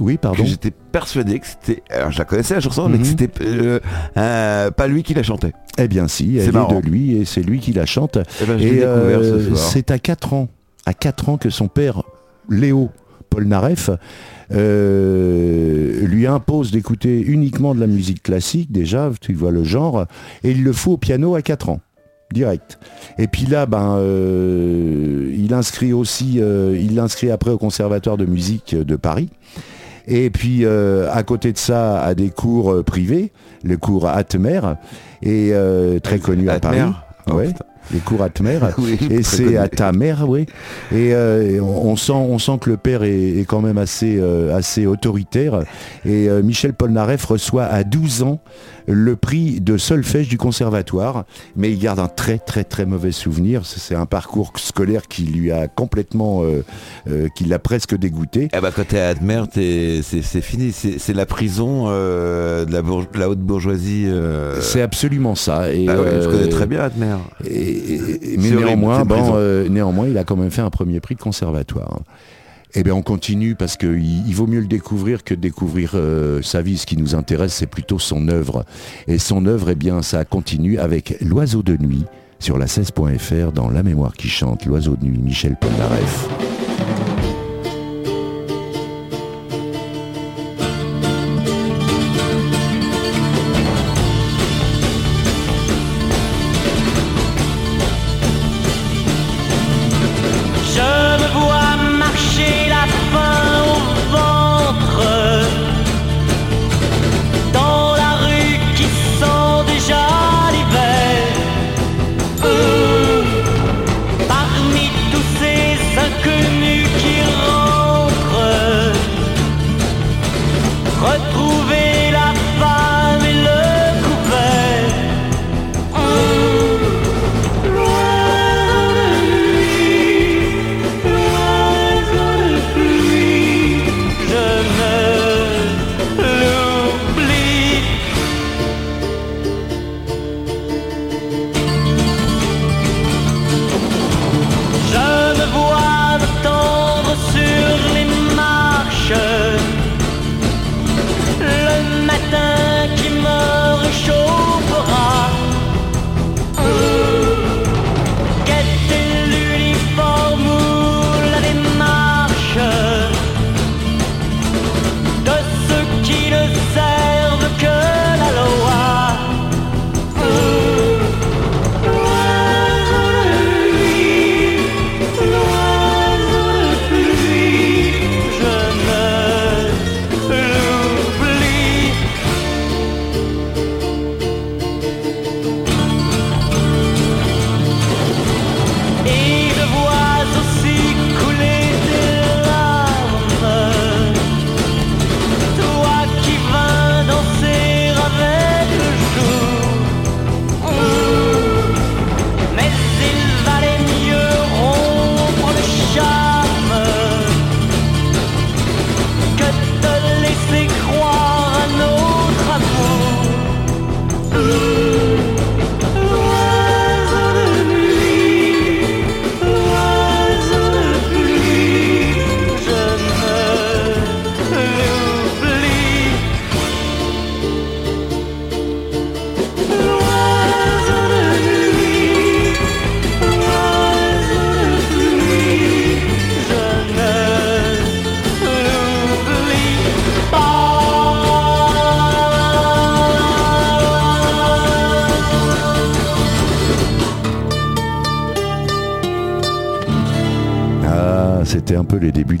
oui, 0.00 0.16
pardon. 0.16 0.42
que 0.42 0.48
j'étais 0.48 0.70
persuadé 0.70 1.38
que 1.40 1.46
c'était... 1.46 1.82
Alors, 1.90 2.10
je 2.10 2.18
la 2.18 2.24
connaissais, 2.24 2.54
la 2.54 2.60
chanson, 2.60 2.88
mais 2.88 2.96
Mhm. 2.96 3.02
que 3.02 3.08
c'était 3.08 3.30
euh, 3.44 3.80
euh, 4.16 4.70
pas 4.70 4.86
lui 4.86 5.02
qui 5.02 5.12
la 5.14 5.22
chantait. 5.22 5.52
Eh 5.78 5.88
bien 5.88 6.08
si, 6.08 6.36
C'est 6.38 6.46
elle 6.48 6.56
est 6.56 6.80
de 6.82 6.88
lui 6.88 7.16
et 7.18 7.24
c'est 7.26 7.42
lui 7.42 7.60
qui 7.60 7.72
la 7.72 7.84
chante. 7.86 8.18
Eh 8.42 8.46
ben, 8.46 8.58
Et 8.58 8.82
euh, 8.82 9.50
ce 9.50 9.54
c'est 9.56 9.90
à 9.90 9.98
4 9.98 10.32
ans, 10.32 10.48
à 10.86 10.94
4 10.94 11.28
ans 11.28 11.36
que 11.36 11.50
son 11.50 11.68
père, 11.68 12.02
Léo 12.48 12.88
Polnareff, 13.30 13.90
euh, 14.52 16.06
lui 16.06 16.26
impose 16.26 16.70
d'écouter 16.70 17.20
uniquement 17.20 17.74
de 17.74 17.80
la 17.80 17.86
musique 17.86 18.22
classique, 18.22 18.72
déjà, 18.72 19.10
tu 19.20 19.34
vois 19.34 19.50
le 19.50 19.64
genre, 19.64 20.06
et 20.42 20.50
il 20.50 20.64
le 20.64 20.72
fout 20.72 20.94
au 20.94 20.96
piano 20.96 21.34
à 21.34 21.42
4 21.42 21.68
ans. 21.68 21.80
Direct. 22.32 22.78
Et 23.16 23.26
puis 23.26 23.46
là, 23.46 23.64
ben, 23.64 23.96
euh, 23.96 25.32
il 25.34 25.54
inscrit 25.54 25.94
aussi, 25.94 26.40
euh, 26.40 26.78
il 26.78 26.94
l'inscrit 26.94 27.30
après 27.30 27.50
au 27.50 27.58
Conservatoire 27.58 28.18
de 28.18 28.26
musique 28.26 28.76
de 28.76 28.96
Paris. 28.96 29.30
Et 30.06 30.28
puis 30.28 30.64
euh, 30.64 31.10
à 31.10 31.22
côté 31.22 31.52
de 31.52 31.58
ça, 31.58 32.02
à 32.02 32.14
des 32.14 32.28
cours 32.28 32.84
privés, 32.84 33.32
le 33.64 33.78
cours 33.78 34.06
Atmer, 34.06 34.60
et 35.22 35.52
très 36.02 36.18
connu 36.18 36.50
à 36.50 36.60
Paris. 36.60 36.80
Oh, 37.30 37.32
Ouais. 37.34 37.48
Les 37.92 38.00
cours 38.00 38.22
Atmer. 38.22 38.58
Oui, 38.78 38.98
Et 39.10 39.22
c'est 39.22 39.56
à 39.56 39.68
ta 39.68 39.92
mère, 39.92 40.28
oui. 40.28 40.46
Et, 40.92 41.14
euh, 41.14 41.50
et 41.50 41.60
on, 41.60 41.88
on 41.88 41.96
sent, 41.96 42.12
on 42.12 42.38
sent 42.38 42.58
que 42.60 42.70
le 42.70 42.76
père 42.76 43.02
est, 43.02 43.38
est 43.38 43.44
quand 43.44 43.60
même 43.60 43.78
assez, 43.78 44.18
euh, 44.18 44.56
assez 44.56 44.86
autoritaire. 44.86 45.60
Et 46.04 46.28
euh, 46.28 46.42
Michel 46.42 46.72
Polnareff 46.74 47.24
reçoit 47.24 47.64
à 47.64 47.84
12 47.84 48.22
ans 48.22 48.40
le 48.90 49.16
prix 49.16 49.60
de 49.60 49.76
solfège 49.76 50.28
du 50.28 50.38
conservatoire, 50.38 51.24
mais 51.56 51.70
il 51.70 51.78
garde 51.78 51.98
un 52.00 52.08
très 52.08 52.38
très 52.38 52.64
très 52.64 52.86
mauvais 52.86 53.12
souvenir. 53.12 53.62
C'est 53.66 53.94
un 53.94 54.06
parcours 54.06 54.52
scolaire 54.56 55.08
qui 55.08 55.22
lui 55.24 55.52
a 55.52 55.68
complètement, 55.68 56.42
euh, 56.42 56.64
euh, 57.08 57.28
qui 57.36 57.44
l'a 57.44 57.58
presque 57.58 57.94
dégoûté. 57.96 58.48
Ah 58.52 58.60
bah 58.62 58.70
quand 58.74 58.86
t'es 58.88 58.98
à 58.98 59.08
Admer, 59.08 59.42
c'est 59.52 60.40
fini, 60.40 60.72
c'est 60.72 61.12
la 61.14 61.26
prison 61.26 61.84
euh, 61.88 62.64
de, 62.64 62.72
la 62.72 62.80
bourge- 62.82 63.10
de 63.12 63.18
la 63.18 63.28
haute 63.28 63.40
bourgeoisie. 63.40 64.06
C'est 64.60 64.82
absolument 64.82 65.34
ça. 65.34 65.72
Et, 65.72 65.86
Ah 65.88 66.00
ouais, 66.00 66.22
je 66.22 66.28
connais 66.28 66.48
très 66.48 66.66
bien 66.66 66.80
Admer. 66.80 67.16
Et- 67.44 67.94
et- 68.32 68.36
mais 68.38 68.50
néanmoins, 68.50 69.04
bon, 69.04 69.68
néanmoins, 69.68 70.06
il 70.08 70.16
a 70.16 70.24
quand 70.24 70.36
même 70.36 70.50
fait 70.50 70.62
un 70.62 70.70
premier 70.70 71.00
prix 71.00 71.14
de 71.14 71.20
conservatoire. 71.20 72.00
Eh 72.74 72.82
bien, 72.82 72.94
on 72.94 73.02
continue 73.02 73.54
parce 73.54 73.76
qu'il 73.76 74.26
il 74.28 74.34
vaut 74.34 74.46
mieux 74.46 74.60
le 74.60 74.66
découvrir 74.66 75.24
que 75.24 75.34
découvrir 75.34 75.92
euh, 75.94 76.42
sa 76.42 76.60
vie. 76.60 76.76
Ce 76.76 76.86
qui 76.86 76.96
nous 76.96 77.14
intéresse, 77.14 77.54
c'est 77.54 77.66
plutôt 77.66 77.98
son 77.98 78.28
œuvre. 78.28 78.64
Et 79.06 79.18
son 79.18 79.46
œuvre, 79.46 79.70
eh 79.70 79.74
bien, 79.74 80.02
ça 80.02 80.24
continue 80.24 80.78
avec 80.78 81.16
L'Oiseau 81.20 81.62
de 81.62 81.76
nuit 81.76 82.04
sur 82.38 82.58
la 82.58 82.66
16.fr 82.66 83.52
dans 83.52 83.70
La 83.70 83.82
mémoire 83.82 84.12
qui 84.12 84.28
chante. 84.28 84.66
L'Oiseau 84.66 84.96
de 84.96 85.04
nuit, 85.04 85.18
Michel 85.18 85.56
Polnareff. 85.56 86.57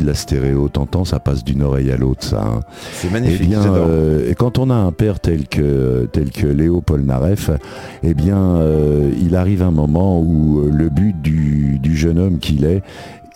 La 0.08 0.14
stéréo. 0.14 0.68
T'entends, 0.68 1.04
ça 1.04 1.20
passe 1.20 1.44
d'une 1.44 1.62
oreille 1.62 1.90
à 1.92 1.96
l'autre, 1.96 2.24
ça. 2.24 2.42
hein. 2.42 2.60
C'est 2.92 3.08
Eh 3.08 3.12
magnifique, 3.12 3.48
bien, 3.48 3.62
j'adore. 3.62 3.86
euh, 3.88 4.30
et 4.30 4.34
quand 4.34 4.58
on 4.58 4.70
a 4.70 4.74
un 4.74 4.92
père 4.92 5.20
tel 5.20 5.46
que, 5.46 6.08
tel 6.12 6.30
que 6.30 6.46
Léo 6.46 6.80
Polnareff, 6.80 7.50
eh 8.02 8.14
bien, 8.14 8.38
euh, 8.38 9.10
il 9.20 9.36
arrive 9.36 9.62
un 9.62 9.70
moment 9.70 10.20
où 10.20 10.60
euh, 10.60 10.70
le 10.72 10.88
but 10.88 11.20
du, 11.20 11.78
du 11.78 11.96
jeune 11.96 12.18
homme 12.18 12.38
qu'il 12.38 12.64
est, 12.64 12.82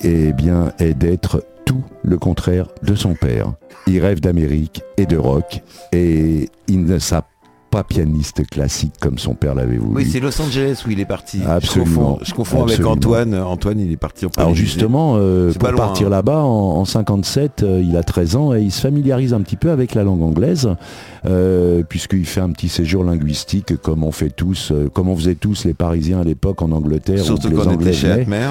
eh 0.03 0.33
bien, 0.33 0.73
est 0.79 0.95
d'être 0.95 1.45
tout 1.65 1.83
le 2.03 2.19
contraire 2.19 2.67
de 2.83 2.95
son 2.95 3.15
père. 3.15 3.53
Il 3.87 4.01
rêve 4.01 4.21
d'Amérique 4.21 4.83
et 4.97 5.07
de 5.07 5.17
rock, 5.17 5.63
et 5.93 6.49
il 6.69 6.85
ne 6.85 6.99
sera 6.99 7.25
pas 7.73 7.85
pianiste 7.85 8.47
classique 8.51 8.93
comme 9.01 9.17
son 9.17 9.33
père 9.35 9.55
l'avait 9.55 9.79
voulu. 9.79 9.97
Oui, 9.97 10.07
c'est 10.11 10.21
Los 10.21 10.39
Angeles 10.43 10.83
où 10.87 10.91
il 10.91 11.01
est 11.01 11.07
parti. 11.07 11.41
Absolument. 11.49 12.19
Je 12.23 12.35
confonds, 12.35 12.59
je 12.61 12.61
confonds 12.61 12.63
avec. 12.65 12.85
Antoine. 12.87 13.35
Antoine, 13.35 13.81
il 13.81 13.91
est 13.91 13.97
parti 13.97 14.27
en 14.27 14.31
Alors 14.37 14.55
justement, 14.55 15.15
euh, 15.17 15.53
pour 15.55 15.69
loin, 15.71 15.77
partir 15.79 16.09
hein. 16.09 16.11
là-bas 16.11 16.41
en, 16.43 16.77
en 16.77 16.85
57, 16.85 17.63
euh, 17.63 17.83
il 17.83 17.97
a 17.97 18.03
13 18.03 18.37
ans 18.37 18.55
et 18.55 18.61
il 18.61 18.71
se 18.71 18.83
familiarise 18.83 19.33
un 19.33 19.41
petit 19.41 19.57
peu 19.57 19.71
avec 19.71 19.95
la 19.95 20.05
langue 20.05 20.23
anglaise, 20.23 20.69
euh, 21.25 21.83
puisqu'il 21.89 22.27
fait 22.27 22.41
un 22.43 22.51
petit 22.51 22.69
séjour 22.69 23.05
linguistique 23.05 23.77
comme 23.81 24.05
on 24.05 24.13
fait 24.13 24.29
tous, 24.31 24.71
comme 24.93 25.09
on 25.09 25.17
faisait 25.17 25.35
tous 25.35 25.65
les 25.65 25.73
Parisiens 25.73 26.21
à 26.21 26.25
l'époque 26.25 26.61
en 26.61 26.73
Angleterre. 26.73 27.25
Surtout 27.25 27.51
quand 27.53 27.67
on 27.69 27.81
était 27.81 27.95
chez. 27.95 28.11
Atmer. 28.11 28.49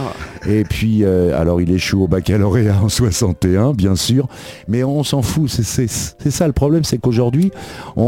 Et 0.50 0.64
puis, 0.64 1.06
alors 1.06 1.62
il 1.62 1.72
échoue 1.72 2.04
au 2.04 2.08
baccalauréat 2.08 2.78
en 2.84 2.90
61, 2.90 3.74
bien 3.74 3.96
sûr, 3.96 4.28
mais 4.68 4.84
on 4.84 5.04
s'en 5.04 5.22
fout. 5.22 5.48
C'est 5.50 5.88
ça 6.32 6.48
le 6.48 6.54
problème, 6.54 6.84
c'est 6.84 6.98
qu'aujourd'hui, 6.98 7.52
on, 7.96 8.02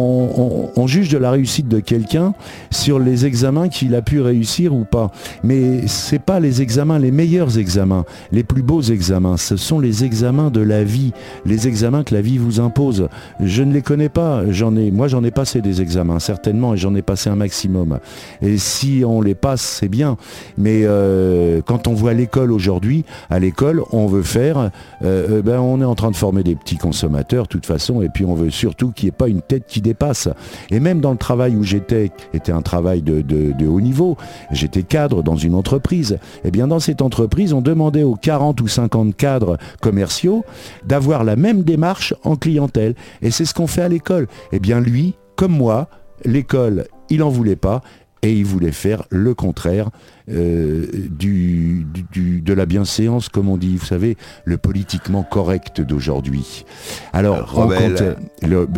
on- 0.75 0.81
on 0.81 0.87
juge 0.87 1.02
de 1.09 1.17
la 1.17 1.31
réussite 1.31 1.67
de 1.67 1.79
quelqu'un 1.79 2.33
sur 2.71 2.99
les 2.99 3.25
examens 3.25 3.69
qu'il 3.69 3.95
a 3.95 4.01
pu 4.01 4.21
réussir 4.21 4.73
ou 4.73 4.85
pas. 4.85 5.11
Mais 5.43 5.87
c'est 5.87 6.19
pas 6.19 6.39
les 6.39 6.61
examens, 6.61 6.99
les 6.99 7.11
meilleurs 7.11 7.57
examens, 7.57 8.05
les 8.31 8.43
plus 8.43 8.63
beaux 8.63 8.81
examens. 8.81 9.37
Ce 9.37 9.57
sont 9.57 9.79
les 9.79 10.03
examens 10.03 10.49
de 10.49 10.61
la 10.61 10.83
vie, 10.83 11.11
les 11.45 11.67
examens 11.67 12.03
que 12.03 12.13
la 12.13 12.21
vie 12.21 12.37
vous 12.37 12.59
impose. 12.59 13.09
Je 13.39 13.63
ne 13.63 13.73
les 13.73 13.81
connais 13.81 14.09
pas. 14.09 14.43
J'en 14.49 14.75
ai, 14.75 14.91
moi, 14.91 15.07
j'en 15.07 15.23
ai 15.23 15.31
passé 15.31 15.61
des 15.61 15.81
examens 15.81 16.19
certainement, 16.19 16.73
et 16.73 16.77
j'en 16.77 16.95
ai 16.95 17.01
passé 17.01 17.29
un 17.29 17.35
maximum. 17.35 17.99
Et 18.41 18.57
si 18.57 19.03
on 19.05 19.21
les 19.21 19.35
passe, 19.35 19.61
c'est 19.61 19.89
bien. 19.89 20.17
Mais 20.57 20.81
euh, 20.83 21.61
quand 21.65 21.87
on 21.87 21.93
voit 21.93 22.13
l'école 22.13 22.51
aujourd'hui, 22.51 23.05
à 23.29 23.39
l'école, 23.39 23.83
on 23.91 24.07
veut 24.07 24.23
faire, 24.23 24.57
euh, 24.57 24.69
euh, 25.03 25.41
ben, 25.41 25.59
on 25.59 25.81
est 25.81 25.85
en 25.85 25.95
train 25.95 26.11
de 26.11 26.15
former 26.15 26.43
des 26.43 26.55
petits 26.55 26.77
consommateurs, 26.77 27.43
de 27.43 27.49
toute 27.49 27.65
façon, 27.65 28.01
et 28.01 28.09
puis 28.09 28.25
on 28.25 28.35
veut 28.35 28.49
surtout 28.49 28.91
qu'il 28.91 29.05
n'y 29.05 29.09
ait 29.09 29.17
pas 29.17 29.27
une 29.27 29.41
tête 29.41 29.65
qui 29.67 29.81
dépasse. 29.81 30.29
Et 30.69 30.79
même 30.79 30.92
dans 31.01 31.11
le 31.11 31.17
travail 31.17 31.55
où 31.55 31.63
j'étais, 31.63 32.11
était 32.33 32.51
un 32.51 32.61
travail 32.61 33.01
de, 33.01 33.21
de 33.21 33.67
haut 33.67 33.81
niveau, 33.81 34.17
j'étais 34.51 34.83
cadre 34.83 35.23
dans 35.23 35.35
une 35.35 35.55
entreprise. 35.55 36.13
Et 36.43 36.47
eh 36.49 36.51
bien 36.51 36.67
dans 36.67 36.79
cette 36.79 37.01
entreprise, 37.01 37.53
on 37.53 37.61
demandait 37.61 38.03
aux 38.03 38.15
40 38.15 38.61
ou 38.61 38.67
50 38.67 39.15
cadres 39.15 39.57
commerciaux 39.81 40.45
d'avoir 40.85 41.23
la 41.23 41.35
même 41.35 41.63
démarche 41.63 42.13
en 42.23 42.35
clientèle. 42.35 42.95
Et 43.21 43.31
c'est 43.31 43.45
ce 43.45 43.53
qu'on 43.53 43.67
fait 43.67 43.81
à 43.81 43.89
l'école. 43.89 44.23
Et 44.51 44.57
eh 44.57 44.59
bien 44.59 44.79
lui, 44.79 45.15
comme 45.35 45.55
moi, 45.55 45.87
l'école, 46.25 46.85
il 47.09 47.19
n'en 47.19 47.29
voulait 47.29 47.55
pas 47.55 47.81
et 48.23 48.33
il 48.33 48.45
voulait 48.45 48.71
faire 48.71 49.03
le 49.09 49.35
contraire 49.35 49.89
euh, 50.31 50.87
du, 51.09 51.85
de 52.15 52.53
la 52.53 52.65
bienséance, 52.65 53.27
comme 53.27 53.49
on 53.49 53.57
dit, 53.57 53.75
vous 53.75 53.85
savez, 53.85 54.17
le 54.45 54.57
politiquement 54.57 55.23
correct 55.23 55.81
d'aujourd'hui. 55.81 56.65
Alors, 57.11 57.51
rebelle. 57.51 58.15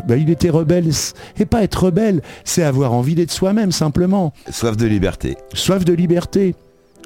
Bah, 0.08 0.18
il 0.18 0.30
était 0.32 0.50
rebelle, 0.50 0.90
et 1.40 1.46
pas 1.46 1.64
être 1.64 1.86
rebelle, 1.86 2.22
c'est 2.44 2.64
avoir 2.64 2.94
envie 2.94 3.16
d'être 3.16 3.32
soi-même, 3.32 3.72
simplement. 3.72 4.34
Soif 4.50 4.76
de 4.76 4.88
liberté. 4.88 5.38
Soif 5.54 5.86
de 5.86 5.94
liberté. 5.94 6.56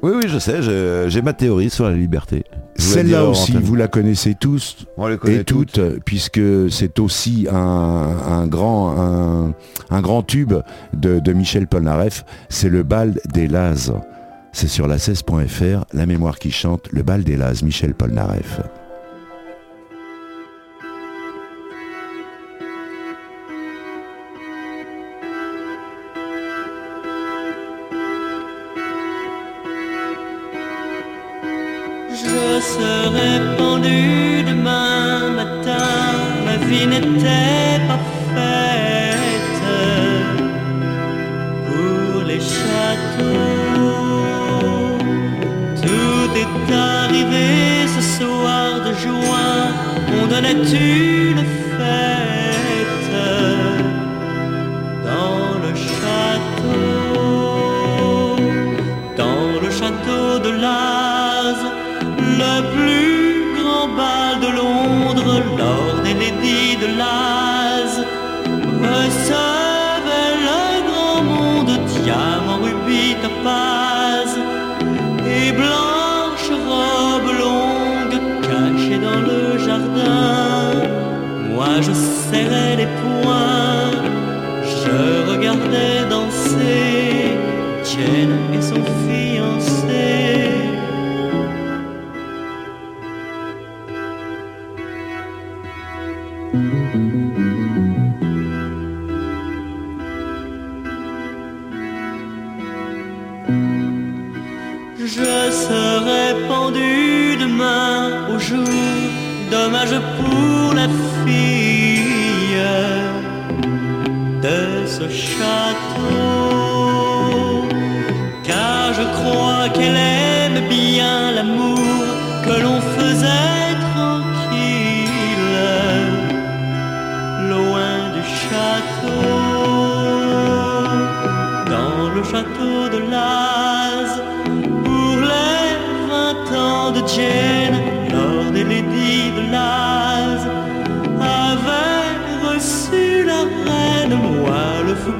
Oui, 0.02 0.12
oui, 0.14 0.22
je 0.26 0.38
sais, 0.38 0.62
j'ai 1.10 1.22
ma 1.22 1.32
théorie 1.32 1.70
sur 1.70 1.84
la 1.84 1.94
liberté. 1.94 2.44
Celle-là 2.76 3.24
aussi, 3.24 3.52
vous 3.52 3.74
la 3.74 3.88
connaissez 3.88 4.34
tous 4.34 4.86
et 5.26 5.44
toutes, 5.44 5.80
puisque 6.04 6.40
c'est 6.70 6.98
aussi 6.98 7.46
un, 7.50 8.46
grand, 8.46 9.54
un, 9.90 10.00
grand 10.00 10.22
tube 10.22 10.54
de, 10.94 11.32
Michel 11.32 11.66
Polnareff, 11.66 12.24
c'est 12.48 12.68
le 12.68 12.82
bal 12.82 13.20
des 13.32 13.46
Lazes. 13.46 13.92
C'est 14.52 14.68
sur 14.68 14.88
la 14.88 14.96
16.fr, 14.96 15.84
la 15.92 16.06
mémoire 16.06 16.38
qui 16.38 16.50
chante, 16.50 16.88
le 16.90 17.02
bal 17.02 17.22
des 17.22 17.36
Lazes, 17.36 17.62
Michel 17.62 17.94
Polnareff. 17.94 18.60
Serais 32.80 33.40
pendu 33.58 34.00
demain 34.50 35.30
matin, 35.40 35.88
ma 36.46 36.56
vie 36.66 36.86
n'était 36.92 37.78
pas 37.88 38.02
faite 38.34 39.64
pour 41.68 42.22
les 42.30 42.42
châteaux. 42.56 43.28
Tout 45.84 46.30
est 46.42 46.68
arrivé 46.96 47.48
ce 47.94 48.02
soir 48.16 48.68
de 48.86 48.92
juin, 49.04 49.58
on 50.18 50.24
donnait 50.32 50.62
une 50.88 51.29
love. 67.00 67.29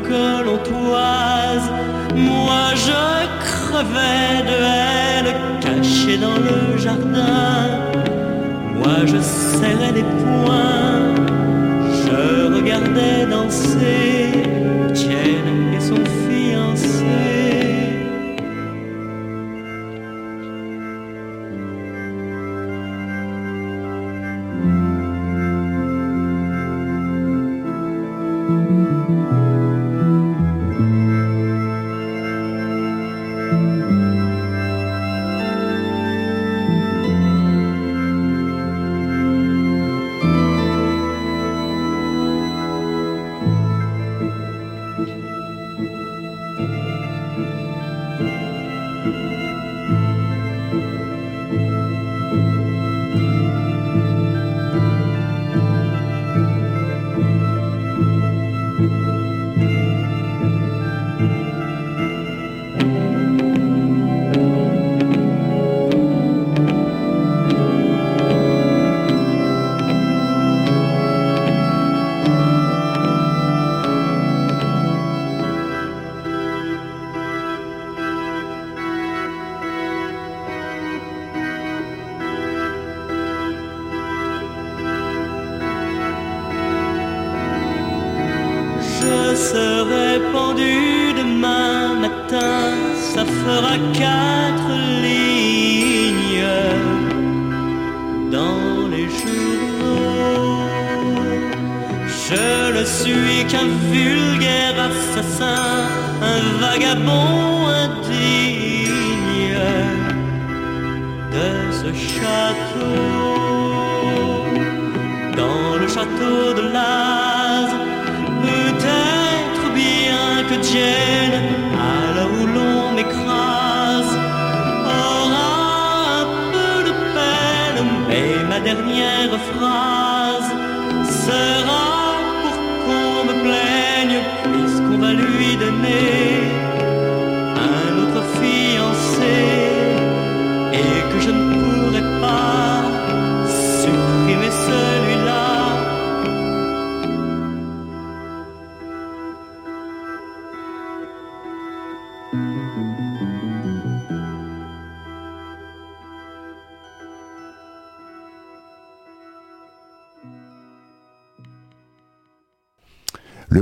Que 0.06 0.44
l'on 0.44 0.58
toise, 0.58 1.70
moi 2.14 2.66
je 2.86 3.02
crevais 3.46 4.42
de 4.50 4.58
haine, 4.74 5.34
caché 5.60 6.16
dans 6.18 6.38
le 6.48 6.78
jardin, 6.78 7.68
moi 8.78 8.98
je 9.06 9.20
serrais 9.20 9.92
les 9.94 10.06
poings. 10.20 11.14
Je 12.02 12.54
regardais 12.56 13.26
danser 13.30 14.19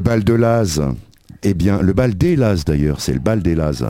bal 0.08 0.24
de 0.24 0.32
Laz, 0.32 0.82
eh 1.42 1.52
bien, 1.52 1.82
le 1.82 1.92
bal 1.92 2.14
des 2.16 2.34
Laz 2.34 2.64
d'ailleurs, 2.64 2.98
c'est 3.02 3.12
le 3.12 3.18
bal 3.20 3.42
des 3.42 3.54
Laz. 3.54 3.84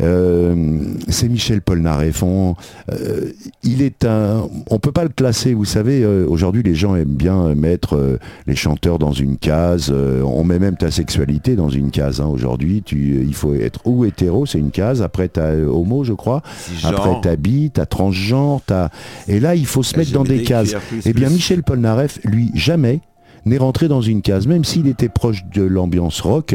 Euh, 0.00 0.80
c'est 1.08 1.28
Michel 1.28 1.62
Polnareff. 1.62 2.24
On, 2.24 2.56
euh, 2.90 3.30
il 3.62 3.80
est 3.80 4.04
un, 4.04 4.48
on 4.68 4.80
peut 4.80 4.90
pas 4.90 5.04
le 5.04 5.10
classer. 5.10 5.54
Vous 5.54 5.64
savez, 5.64 6.02
euh, 6.02 6.26
aujourd'hui, 6.28 6.64
les 6.64 6.74
gens 6.74 6.96
aiment 6.96 7.14
bien 7.14 7.54
mettre 7.54 8.18
les 8.48 8.56
chanteurs 8.56 8.98
dans 8.98 9.12
une 9.12 9.36
case. 9.36 9.92
On 9.92 10.42
met 10.42 10.58
même 10.58 10.76
ta 10.76 10.90
sexualité 10.90 11.54
dans 11.54 11.68
une 11.68 11.92
case. 11.92 12.20
hein. 12.20 12.26
Aujourd'hui, 12.26 12.82
tu, 12.84 13.24
il 13.24 13.34
faut 13.34 13.54
être 13.54 13.86
ou 13.86 14.04
hétéro, 14.04 14.44
c'est 14.46 14.58
une 14.58 14.72
case. 14.72 15.00
Après, 15.02 15.28
t'as 15.28 15.54
homo, 15.54 16.02
je 16.02 16.14
crois. 16.14 16.42
Après, 16.82 17.12
t'as 17.22 17.36
bi, 17.36 17.70
t'as 17.72 17.86
transgenre, 17.86 18.60
t'as. 18.66 18.88
Et 19.28 19.38
là, 19.38 19.54
il 19.54 19.66
faut 19.66 19.84
se 19.84 19.96
mettre 19.96 20.10
dans 20.10 20.24
des 20.24 20.42
cases. 20.42 20.74
Eh 21.06 21.12
bien, 21.12 21.28
Michel 21.30 21.62
Polnareff, 21.62 22.18
lui, 22.24 22.50
jamais 22.54 22.98
n'est 23.46 23.58
rentré 23.58 23.88
dans 23.88 24.00
une 24.02 24.22
case, 24.22 24.46
même 24.46 24.64
s'il 24.64 24.86
était 24.86 25.08
proche 25.08 25.44
de 25.54 25.62
l'ambiance 25.62 26.20
rock, 26.20 26.54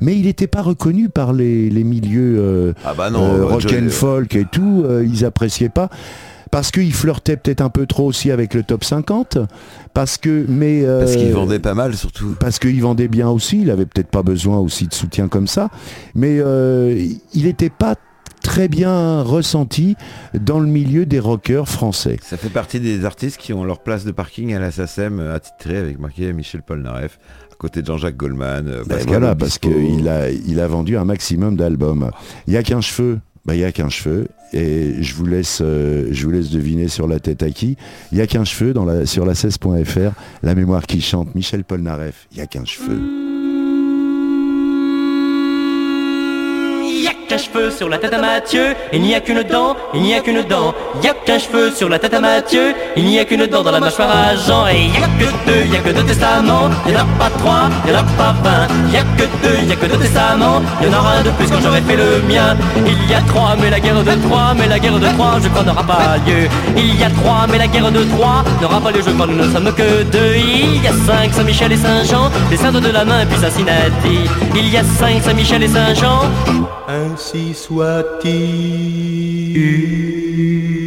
mais 0.00 0.16
il 0.16 0.22
n'était 0.26 0.46
pas 0.46 0.62
reconnu 0.62 1.08
par 1.08 1.32
les, 1.32 1.70
les 1.70 1.84
milieux 1.84 2.36
euh, 2.38 2.72
Ah 2.84 2.94
bah 2.96 3.10
non, 3.10 3.22
euh, 3.22 3.38
bah, 3.40 3.54
rock 3.54 3.66
and 3.72 3.88
folk 3.90 4.34
et 4.36 4.44
tout, 4.50 4.82
euh, 4.84 5.04
ils 5.06 5.24
appréciaient 5.24 5.68
pas. 5.68 5.88
Parce 6.50 6.70
qu'il 6.70 6.92
flirtait 6.94 7.36
peut-être 7.36 7.60
un 7.60 7.68
peu 7.68 7.84
trop 7.84 8.06
aussi 8.06 8.30
avec 8.30 8.54
le 8.54 8.62
top 8.62 8.82
50, 8.82 9.36
parce 9.92 10.16
que 10.16 10.46
mais 10.48 10.82
euh, 10.82 11.00
Parce 11.00 11.16
qu'il 11.16 11.30
vendait 11.32 11.58
pas 11.58 11.74
mal 11.74 11.94
surtout. 11.94 12.36
parce 12.40 12.58
qu'il 12.58 12.80
vendait 12.80 13.08
bien 13.08 13.28
aussi, 13.28 13.60
il 13.60 13.70
avait 13.70 13.84
peut-être 13.84 14.08
pas 14.08 14.22
besoin 14.22 14.56
aussi 14.58 14.86
de 14.86 14.94
soutien 14.94 15.28
comme 15.28 15.46
ça, 15.46 15.68
mais 16.14 16.38
euh, 16.40 17.06
il 17.34 17.44
n'était 17.44 17.68
pas 17.68 17.96
très 18.42 18.68
bien 18.68 19.22
ressenti 19.22 19.96
dans 20.38 20.60
le 20.60 20.66
milieu 20.66 21.06
des 21.06 21.18
rockers 21.20 21.68
français. 21.68 22.16
Ça 22.22 22.36
fait 22.36 22.48
partie 22.48 22.80
des 22.80 23.04
artistes 23.04 23.36
qui 23.38 23.52
ont 23.52 23.64
leur 23.64 23.80
place 23.82 24.04
de 24.04 24.12
parking 24.12 24.54
à 24.54 24.58
la 24.58 24.70
SACEM 24.70 25.20
attitrée 25.20 25.76
avec 25.78 25.98
marqué 25.98 26.32
Michel 26.32 26.62
Polnareff, 26.62 27.18
à 27.52 27.54
côté 27.56 27.82
de 27.82 27.86
Jean-Jacques 27.86 28.16
Goldman. 28.16 28.68
euh, 28.68 28.84
Ben 28.86 28.98
voilà, 29.06 29.34
parce 29.34 29.58
qu'il 29.58 30.08
a, 30.08 30.30
il 30.30 30.60
a 30.60 30.66
vendu 30.68 30.96
un 30.96 31.04
maximum 31.04 31.56
d'albums. 31.56 32.10
Il 32.46 32.54
y 32.54 32.56
a 32.56 32.62
qu'un 32.62 32.80
cheveu. 32.80 33.18
Ben, 33.44 33.54
il 33.54 33.60
y 33.60 33.64
a 33.64 33.72
qu'un 33.72 33.88
cheveu 33.88 34.26
et 34.52 35.02
je 35.02 35.14
vous 35.14 35.24
laisse 35.24 35.60
euh, 35.62 36.08
je 36.10 36.24
vous 36.24 36.30
laisse 36.30 36.50
deviner 36.50 36.88
sur 36.88 37.06
la 37.06 37.18
tête 37.18 37.42
à 37.42 37.50
qui 37.50 37.76
il 38.12 38.18
y 38.18 38.20
a 38.20 38.26
qu'un 38.26 38.44
cheveu 38.44 38.74
dans 38.74 38.84
la 38.84 39.06
sur 39.06 39.24
la 39.24 39.32
16.fr 39.34 40.12
la 40.42 40.54
mémoire 40.54 40.86
qui 40.86 41.00
chante 41.00 41.34
Michel 41.34 41.64
Polnareff 41.64 42.28
il 42.32 42.38
y 42.38 42.40
a 42.42 42.46
qu'un 42.46 42.64
cheveu 42.66 43.27
qu'un 47.38 47.44
cheveu 47.44 47.70
sur 47.70 47.88
la 47.88 47.98
tête 47.98 48.12
à 48.12 48.18
Mathieu, 48.18 48.74
il 48.92 49.02
n'y 49.02 49.14
a 49.14 49.20
qu'une 49.20 49.42
dent, 49.42 49.76
il 49.94 50.02
n'y 50.02 50.14
a 50.14 50.20
qu'une 50.20 50.42
dent. 50.42 50.74
Y 51.02 51.08
a 51.08 51.14
qu'un 51.14 51.38
cheveu 51.38 51.70
sur 51.70 51.88
la 51.88 51.98
tête 51.98 52.14
à 52.14 52.20
Mathieu, 52.20 52.74
il 52.96 53.04
n'y 53.04 53.18
a 53.18 53.24
qu'une 53.24 53.46
dent 53.46 53.62
dans 53.62 53.70
la 53.70 53.80
mâchoire 53.80 54.10
à 54.10 54.34
Jean. 54.34 54.66
Et 54.66 54.86
y 54.86 54.96
a 54.96 55.06
que 55.06 55.30
deux, 55.46 55.72
y 55.72 55.76
a 55.76 55.80
que 55.80 55.90
deux 55.90 56.04
testaments, 56.04 56.68
n'y 56.86 56.96
en 56.96 57.00
a 57.00 57.06
pas 57.18 57.30
trois, 57.38 57.68
n'y 57.84 57.92
en 57.92 58.00
a 58.00 58.02
pas 58.02 58.34
vingt. 58.42 58.66
Y 58.92 58.96
a 58.96 59.02
que 59.16 59.24
deux, 59.42 59.68
y 59.68 59.72
a 59.72 59.76
que 59.76 59.86
deux 59.86 59.98
testaments, 59.98 60.60
y 60.82 60.86
en 60.86 60.98
aura 60.98 61.12
un 61.18 61.22
de 61.22 61.30
plus 61.30 61.48
quand 61.48 61.60
j'aurai 61.62 61.80
fait 61.82 61.96
le 61.96 62.22
mien. 62.28 62.56
Il 62.86 63.10
y 63.10 63.14
a 63.14 63.20
trois, 63.20 63.54
mais 63.60 63.70
la 63.70 63.80
guerre 63.80 64.02
de 64.02 64.28
trois, 64.28 64.54
mais 64.58 64.66
la 64.66 64.78
guerre 64.78 64.98
de 64.98 65.08
trois, 65.08 65.38
je 65.42 65.48
crois 65.48 65.62
n'aura 65.62 65.84
pas 65.84 66.16
lieu. 66.26 66.48
Il 66.76 66.98
y 66.98 67.04
a 67.04 67.10
trois, 67.10 67.46
mais 67.48 67.58
la 67.58 67.68
guerre 67.68 67.90
de 67.92 68.04
trois 68.04 68.42
n'aura 68.60 68.80
pas 68.80 68.90
lieu, 68.90 69.02
je 69.06 69.10
crois 69.10 69.26
nous 69.26 69.36
ne 69.36 69.52
sommes 69.52 69.72
que 69.74 70.02
deux. 70.02 70.34
Il 70.34 70.82
y 70.82 70.88
a 70.88 70.92
cinq, 70.92 71.32
Saint-Michel 71.32 71.72
et 71.72 71.76
Saint-Jean, 71.76 72.30
les 72.50 72.56
saints 72.56 72.72
de 72.72 72.90
la 72.90 73.04
main, 73.04 73.24
puis 73.26 73.38
Cincinnati. 73.38 74.18
Il 74.56 74.68
y 74.68 74.76
a 74.76 74.82
cinq, 74.82 75.22
Saint-Michel 75.22 75.62
et 75.62 75.68
Saint-Jean. 75.68 76.22
Ainsi 77.34 77.52
Il 79.54 80.77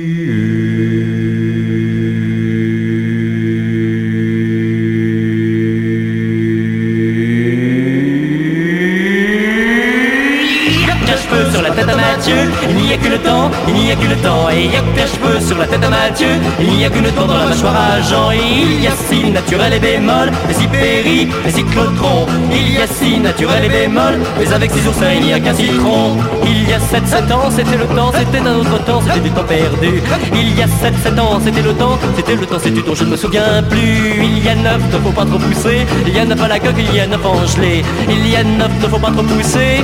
n'y 12.92 12.98
a 12.98 13.04
qu'une 13.04 13.24
dent, 13.24 13.50
il 13.68 13.74
n'y 13.74 13.92
a 13.92 13.96
qu'une 13.96 14.16
dent. 14.22 14.50
Et 14.52 14.66
il 14.66 14.72
y 14.72 14.76
a 14.76 14.82
qu'un 14.82 15.08
cheveu 15.08 15.40
sur 15.40 15.58
la 15.58 15.66
tête 15.66 15.84
à 15.84 15.90
Mathieu, 15.90 16.28
il 16.60 16.74
n'y 16.76 16.86
a 16.86 16.90
qu'une 16.90 17.10
dent 17.12 17.26
dans 17.26 17.38
la 17.38 17.46
mâchoire 17.46 17.76
à 17.76 18.02
Jean. 18.02 18.32
Et 18.32 18.38
il 18.38 18.84
y 18.84 18.88
a 18.88 18.92
si 18.92 19.32
naturel 19.32 19.74
et 19.74 19.80
bémol, 19.80 20.32
et 20.50 20.54
si 20.54 20.68
péri, 20.68 21.30
et 21.46 21.52
si 21.52 21.64
clotron. 21.64 22.26
Il 22.52 22.74
y 22.74 22.82
a 22.82 22.88
si 22.88 23.20
naturel 23.20 23.66
et 23.66 23.70
bémol, 23.70 24.20
mais 24.38 24.52
avec 24.52 24.72
six 24.72 24.86
oursins 24.88 25.14
il 25.14 25.26
n'y 25.26 25.34
a 25.34 25.40
qu'un 25.40 25.54
citron. 25.54 26.18
Il 26.46 26.70
y 26.70 26.74
a 26.74 26.80
sept, 26.80 27.08
sept 27.08 27.32
ans, 27.32 27.50
c'était 27.50 27.78
le 27.78 27.86
temps, 27.86 28.12
c'était 28.18 28.40
un 28.40 28.56
autre 28.60 28.84
temps, 28.84 29.02
c'était 29.02 29.22
du 29.22 29.32
temps 29.32 29.48
perdu. 29.48 30.02
Il 30.34 30.58
y 30.58 30.62
a 30.62 30.68
sept, 30.68 30.94
sept 31.04 31.18
ans, 31.18 31.40
c'était 31.44 31.62
le 31.62 31.74
temps, 31.74 31.98
c'était 32.18 32.36
le 32.36 32.46
temps, 32.46 32.60
c'est 32.62 32.72
du 32.72 32.84
temps, 32.84 32.96
je 32.96 33.06
ne 33.06 33.12
me 33.12 33.18
souviens 33.18 33.64
plus. 33.70 34.24
Il 34.24 34.44
y 34.44 34.50
a 34.50 34.56
neuf, 34.56 34.82
ne 34.92 34.98
faut 35.00 35.12
pas 35.12 35.26
trop 35.26 35.40
pousser, 35.40 35.86
il 36.06 36.14
y 36.14 36.20
a 36.20 36.26
neuf 36.26 36.42
à 36.42 36.48
la 36.48 36.60
coque, 36.60 36.76
il 36.78 36.94
y 36.94 37.00
a 37.00 37.08
neuf 37.08 37.26
en 37.26 37.46
gelée. 37.48 37.84
Il 38.10 38.28
y 38.28 38.36
a 38.36 38.44
neuf, 38.44 38.72
ne 38.82 38.88
faut 38.88 39.00
pas 39.00 39.12
trop 39.12 39.24
pousser. 39.24 39.84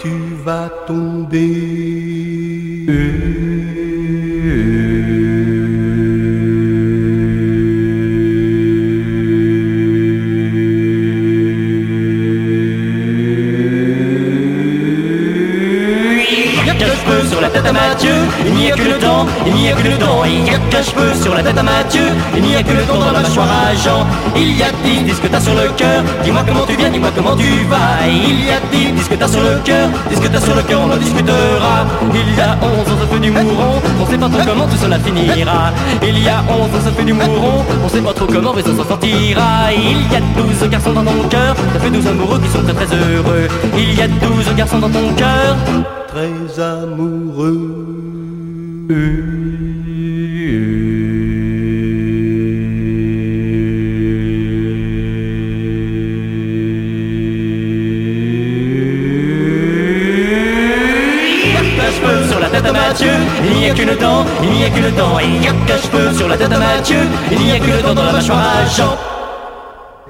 Tu 0.00 0.10
vas 0.44 0.70
Il 1.32 1.97
il 18.46 18.54
n'y 18.54 18.70
a 18.70 18.74
qu'une 18.74 18.98
dent, 18.98 19.26
il 19.46 19.54
n'y 19.54 19.68
a 19.70 19.72
qu'une 19.72 19.98
dent. 19.98 20.22
Il 20.24 20.44
y 20.46 20.54
a 20.54 20.58
qu'un 20.70 20.82
cheveu 20.82 21.14
sur 21.14 21.34
la 21.34 21.42
tête 21.42 21.58
à 21.58 21.62
Mathieu, 21.62 22.06
il 22.36 22.42
n'y 22.42 22.56
a 22.56 22.62
qu'une 22.62 22.84
dent 22.86 22.98
dans 22.98 23.12
la 23.12 23.20
mâchoire 23.20 23.48
à 23.48 23.74
Jean. 23.74 24.06
Il 24.36 24.56
y 24.56 24.62
a 24.62 24.70
dix 24.84 25.02
disques 25.02 25.22
que 25.22 25.28
t'as 25.28 25.40
sur 25.40 25.54
le 25.54 25.68
cœur, 25.76 26.02
dis-moi 26.24 26.42
comment 26.46 26.66
tu 26.66 26.76
viens, 26.76 26.90
dis-moi 26.90 27.10
comment 27.14 27.36
tu 27.36 27.64
vas. 27.68 28.06
Il 28.06 28.46
y 28.46 28.50
a 28.50 28.60
dix 28.72 28.92
disques 28.92 29.12
que 29.12 29.16
t'as 29.16 29.28
sur 29.28 29.40
le 29.40 29.58
cœur, 29.64 29.88
disques 30.08 30.22
que 30.22 30.28
t'as 30.28 30.40
sur 30.40 30.54
le 30.54 30.62
cœur, 30.62 30.80
on 30.86 30.92
en 30.92 30.96
discutera. 30.96 31.86
Il 32.14 32.36
y 32.36 32.40
a 32.40 32.56
onze, 32.62 32.86
on 32.86 33.00
se 33.00 33.06
fait 33.12 33.20
du 33.20 33.30
mouron, 33.30 33.80
on 34.00 34.06
sait 34.06 34.18
pas 34.18 34.28
trop 34.28 34.42
comment 34.46 34.66
tout 34.66 34.76
cela 34.76 34.98
finira. 34.98 35.72
Il 36.02 36.22
y 36.22 36.28
a 36.28 36.42
onze, 36.48 36.70
on 36.74 36.84
se 36.84 36.94
fait 36.94 37.04
du 37.04 37.12
mouron, 37.12 37.64
on 37.84 37.88
sait 37.88 38.00
pas 38.00 38.12
trop 38.12 38.26
comment, 38.26 38.52
mais 38.54 38.62
ça 38.62 38.74
s'en 38.76 38.84
sortira. 38.84 39.72
Il 39.72 40.12
y 40.12 40.16
a 40.16 40.20
douze 40.36 40.70
garçons 40.70 40.92
dans 40.92 41.04
ton 41.04 41.28
cœur, 41.28 41.54
ça 41.74 41.80
fait 41.80 41.90
douze 41.90 42.06
amoureux 42.06 42.40
qui 42.40 42.50
sont 42.50 42.62
très 42.62 42.74
très 42.74 42.96
heureux. 42.96 43.48
Il 43.76 43.94
y 43.94 44.02
a 44.02 44.08
douze 44.08 44.54
garçons 44.56 44.78
dans 44.78 44.90
ton 44.90 45.12
cœur, 45.16 45.56
très 46.08 46.62
amoureux. 46.62 48.17
Il 48.90 48.94
n'y 63.56 63.68
a 63.68 63.74
qu'une 63.74 63.94
dent, 63.96 64.24
il 64.42 64.50
n'y 64.50 64.64
a 64.64 64.70
qu'une 64.70 64.90
dent. 64.96 65.18
Il 65.18 65.42
y 65.42 65.48
a 65.48 65.52
qu'un 65.66 65.76
cheveu 65.76 66.14
sur 66.14 66.26
la 66.28 66.38
tête 66.38 66.50
à 66.50 66.58
Mathieu, 66.58 66.96
il 67.30 67.38
n'y 67.40 67.52
a 67.52 67.58
qu'une 67.58 67.82
dent 67.82 67.94
dans 67.94 68.04
la 68.04 68.12
mâchoire 68.12 68.38
à 68.38 68.64
Jean. 68.74 69.17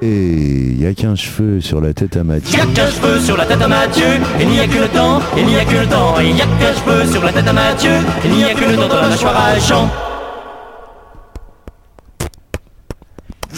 Et 0.00 0.76
il 0.78 0.86
a 0.86 0.94
qu'un 0.94 1.16
cheveu 1.16 1.60
sur 1.60 1.80
la 1.80 1.92
tête 1.92 2.16
à 2.16 2.22
Mathieu. 2.22 2.56
Y 2.56 2.60
a 2.60 2.66
qu'un 2.66 2.86
cheveu 2.88 3.18
sur 3.18 3.36
la 3.36 3.44
tête 3.44 3.60
à 3.60 3.66
Mathieu, 3.66 4.06
et 4.38 4.44
n'y 4.44 4.60
a 4.60 4.66
que 4.68 4.78
le 4.78 4.88
temps, 4.88 5.20
et 5.36 5.42
n'y 5.42 5.56
a 5.56 5.64
que 5.64 5.74
le 5.74 5.86
temps, 5.86 6.14
et 6.20 6.30
y 6.30 6.40
a 6.40 6.44
qu'un 6.44 6.72
cheveu 6.72 7.12
sur 7.12 7.24
la 7.24 7.32
tête 7.32 7.48
à 7.48 7.52
Mathieu, 7.52 7.90
et 8.24 8.28
n'y 8.28 8.44
a 8.44 8.54
que 8.54 8.64
le 8.64 8.76
temps 8.76 8.88
de 8.88 8.94
la 8.94 9.08
mâchoire 9.08 9.44
à 9.44 9.58
Jean. 9.58 9.90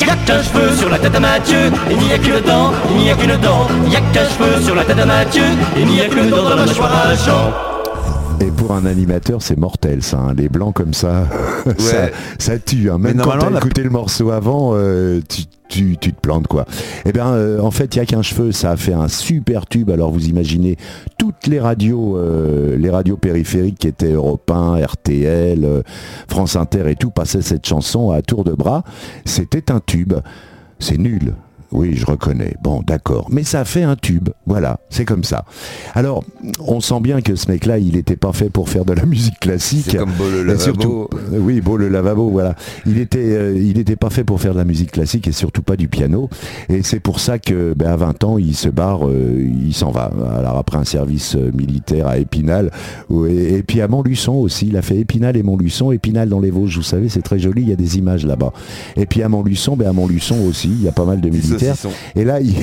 Y 0.01 0.05
a 0.05 0.17
qu'un 0.17 0.43
cheveu 0.43 0.77
sur 0.79 0.89
la 0.89 0.99
tête 0.99 1.15
à 1.15 1.21
Mathieu, 1.21 1.73
et 1.91 1.95
n'y 1.95 2.13
a 2.13 2.19
que 2.19 2.33
le 2.33 2.41
temps, 2.41 2.73
et 2.89 2.99
n'y 2.99 3.11
a 3.11 3.15
que 3.15 3.27
le 3.27 3.37
temps, 3.37 3.67
y 3.87 3.97
a 3.97 4.01
qu'un 4.01 4.25
cheveu 4.25 4.65
sur 4.65 4.75
la 4.75 4.85
tête 4.85 4.99
à 4.99 5.05
Mathieu, 5.05 5.45
et 5.77 5.85
n'y 5.85 6.01
a 6.01 6.09
que 6.09 6.15
le 6.15 6.31
temps 6.31 6.45
de 6.45 6.57
la 6.57 6.65
mâchoire 6.65 7.07
à 7.07 7.15
Jean. 7.17 7.70
Et 8.41 8.51
pour 8.51 8.73
un 8.73 8.87
animateur, 8.87 9.43
c'est 9.43 9.59
mortel 9.59 10.03
ça. 10.03 10.19
hein. 10.19 10.35
Les 10.35 10.49
blancs 10.49 10.75
comme 10.75 10.95
ça, 10.95 11.27
ça, 11.79 12.05
Ouais. 12.05 12.13
ça 12.39 12.59
tue. 12.59 12.91
hein. 12.91 12.97
Même 12.99 13.19
Mais 13.19 13.23
quand 13.23 13.39
t'as 13.39 13.51
écouté 13.59 13.83
le 13.83 13.91
morceau 13.91 14.31
avant, 14.31 14.71
euh, 14.75 15.21
tu, 15.29 15.43
tu- 15.69 15.99
tu 15.99 16.13
te 16.15 16.21
plantes 16.21 16.47
quoi. 16.47 16.65
Eh 17.05 17.13
bien, 17.13 17.29
euh, 17.29 17.61
en 17.61 17.71
fait, 17.71 17.95
il 17.95 17.99
y 17.99 18.01
a 18.01 18.07
qu'un 18.07 18.23
cheveu, 18.23 18.51
ça 18.51 18.71
a 18.71 18.77
fait 18.79 18.95
un 18.95 19.09
super 19.09 19.67
tube. 19.67 19.91
Alors 19.91 20.11
vous 20.11 20.27
imaginez 20.27 20.77
toutes 21.19 21.47
les 21.49 21.61
radios, 21.61 22.17
euh, 22.17 22.77
les 22.79 22.89
radios 22.89 23.19
périphériques 23.19 23.79
qui 23.79 23.89
étaient 23.89 24.13
Europe 24.13 24.51
1, 24.51 24.77
RTL, 24.87 25.83
France 26.27 26.57
Inter 26.57 26.85
et 26.91 26.97
tout 26.97 27.11
passaient 27.11 27.43
cette 27.43 27.67
chanson 27.67 28.11
à 28.11 28.23
tour 28.23 28.45
de 28.45 28.53
bras. 28.55 28.85
C'était 29.27 29.71
un 29.71 29.81
tube. 29.85 30.15
C'est 30.79 30.97
nul. 30.99 31.35
Oui, 31.73 31.95
je 31.97 32.05
reconnais. 32.07 32.57
Bon, 32.63 32.83
d'accord. 32.85 33.29
Mais 33.31 33.45
ça 33.45 33.65
fait 33.65 33.83
un 33.83 33.97
tube. 33.97 34.29
Voilà, 34.47 34.81
c'est 34.91 35.05
comme 35.05 35.25
ça. 35.25 35.45
Alors, 35.95 36.25
on 36.67 36.81
sent 36.81 37.01
bien 37.01 37.21
que 37.21 37.37
ce 37.37 37.51
mec-là, 37.51 37.79
il 37.79 37.95
n'était 37.95 38.17
pas 38.17 38.33
fait 38.33 38.51
pour 38.51 38.69
faire 38.69 38.85
de 38.85 38.93
la 38.93 39.07
musique 39.07 39.39
classique. 39.41 39.87
C'est 39.91 39.99
comme 39.99 40.11
Beau 40.13 40.29
le 40.29 40.43
lavabo. 40.43 40.61
surtout- 40.63 41.09
euh, 41.33 41.39
oui, 41.39 41.61
beau 41.61 41.77
le 41.77 41.89
lavabo, 41.89 42.29
voilà. 42.31 42.55
Il 42.87 42.99
était, 42.99 43.19
euh, 43.21 43.57
il 43.59 43.79
était 43.79 43.97
pas 43.97 44.11
fait 44.11 44.25
pour 44.25 44.41
faire 44.41 44.53
de 44.53 44.59
la 44.59 44.65
musique 44.65 44.91
classique 44.93 45.29
et 45.29 45.33
surtout 45.33 45.63
pas 45.63 45.77
du 45.77 45.89
piano. 45.89 46.29
Et 46.69 46.83
c'est 46.83 47.01
pour 47.01 47.21
ça 47.21 47.39
que, 47.39 47.73
ben, 47.77 47.89
à 47.91 47.97
20 47.97 48.25
ans, 48.25 48.39
il 48.39 48.55
se 48.57 48.69
barre, 48.69 49.07
euh, 49.09 49.39
il 49.65 49.73
s'en 49.75 49.91
va. 49.91 50.11
Alors 50.37 50.57
après 50.57 50.79
un 50.79 50.85
service 50.85 51.37
euh, 51.37 51.51
militaire 51.55 52.07
à 52.09 52.19
Épinal, 52.19 52.71
et, 53.29 53.55
et 53.59 53.63
puis 53.63 53.81
à 53.81 53.89
Montluçon 53.89 54.35
aussi. 54.35 54.67
Il 54.69 54.77
a 54.77 54.83
fait 54.83 54.97
Épinal 54.99 55.37
et 55.37 55.43
Montluçon. 55.43 55.93
Épinal 55.93 56.29
dans 56.29 56.41
les 56.41 56.51
Vosges, 56.51 56.77
vous 56.77 56.83
savez, 56.83 57.09
c'est 57.09 57.23
très 57.23 57.39
joli. 57.39 57.63
Il 57.63 57.69
y 57.69 57.73
a 57.73 57.77
des 57.77 57.99
images 57.99 58.27
là-bas. 58.27 58.53
Et 58.97 59.07
puis 59.07 59.23
à 59.23 59.29
Montluçon, 59.29 59.77
ben, 59.77 59.89
à 59.89 59.93
Montluçon 59.93 60.41
aussi, 60.49 60.69
il 60.69 60.83
y 60.83 60.89
a 60.89 60.93
pas 60.93 61.05
mal 61.05 61.21
de 61.21 61.29
militaires. 61.31 61.59
Et 62.17 62.25
là, 62.25 62.41
il, 62.41 62.55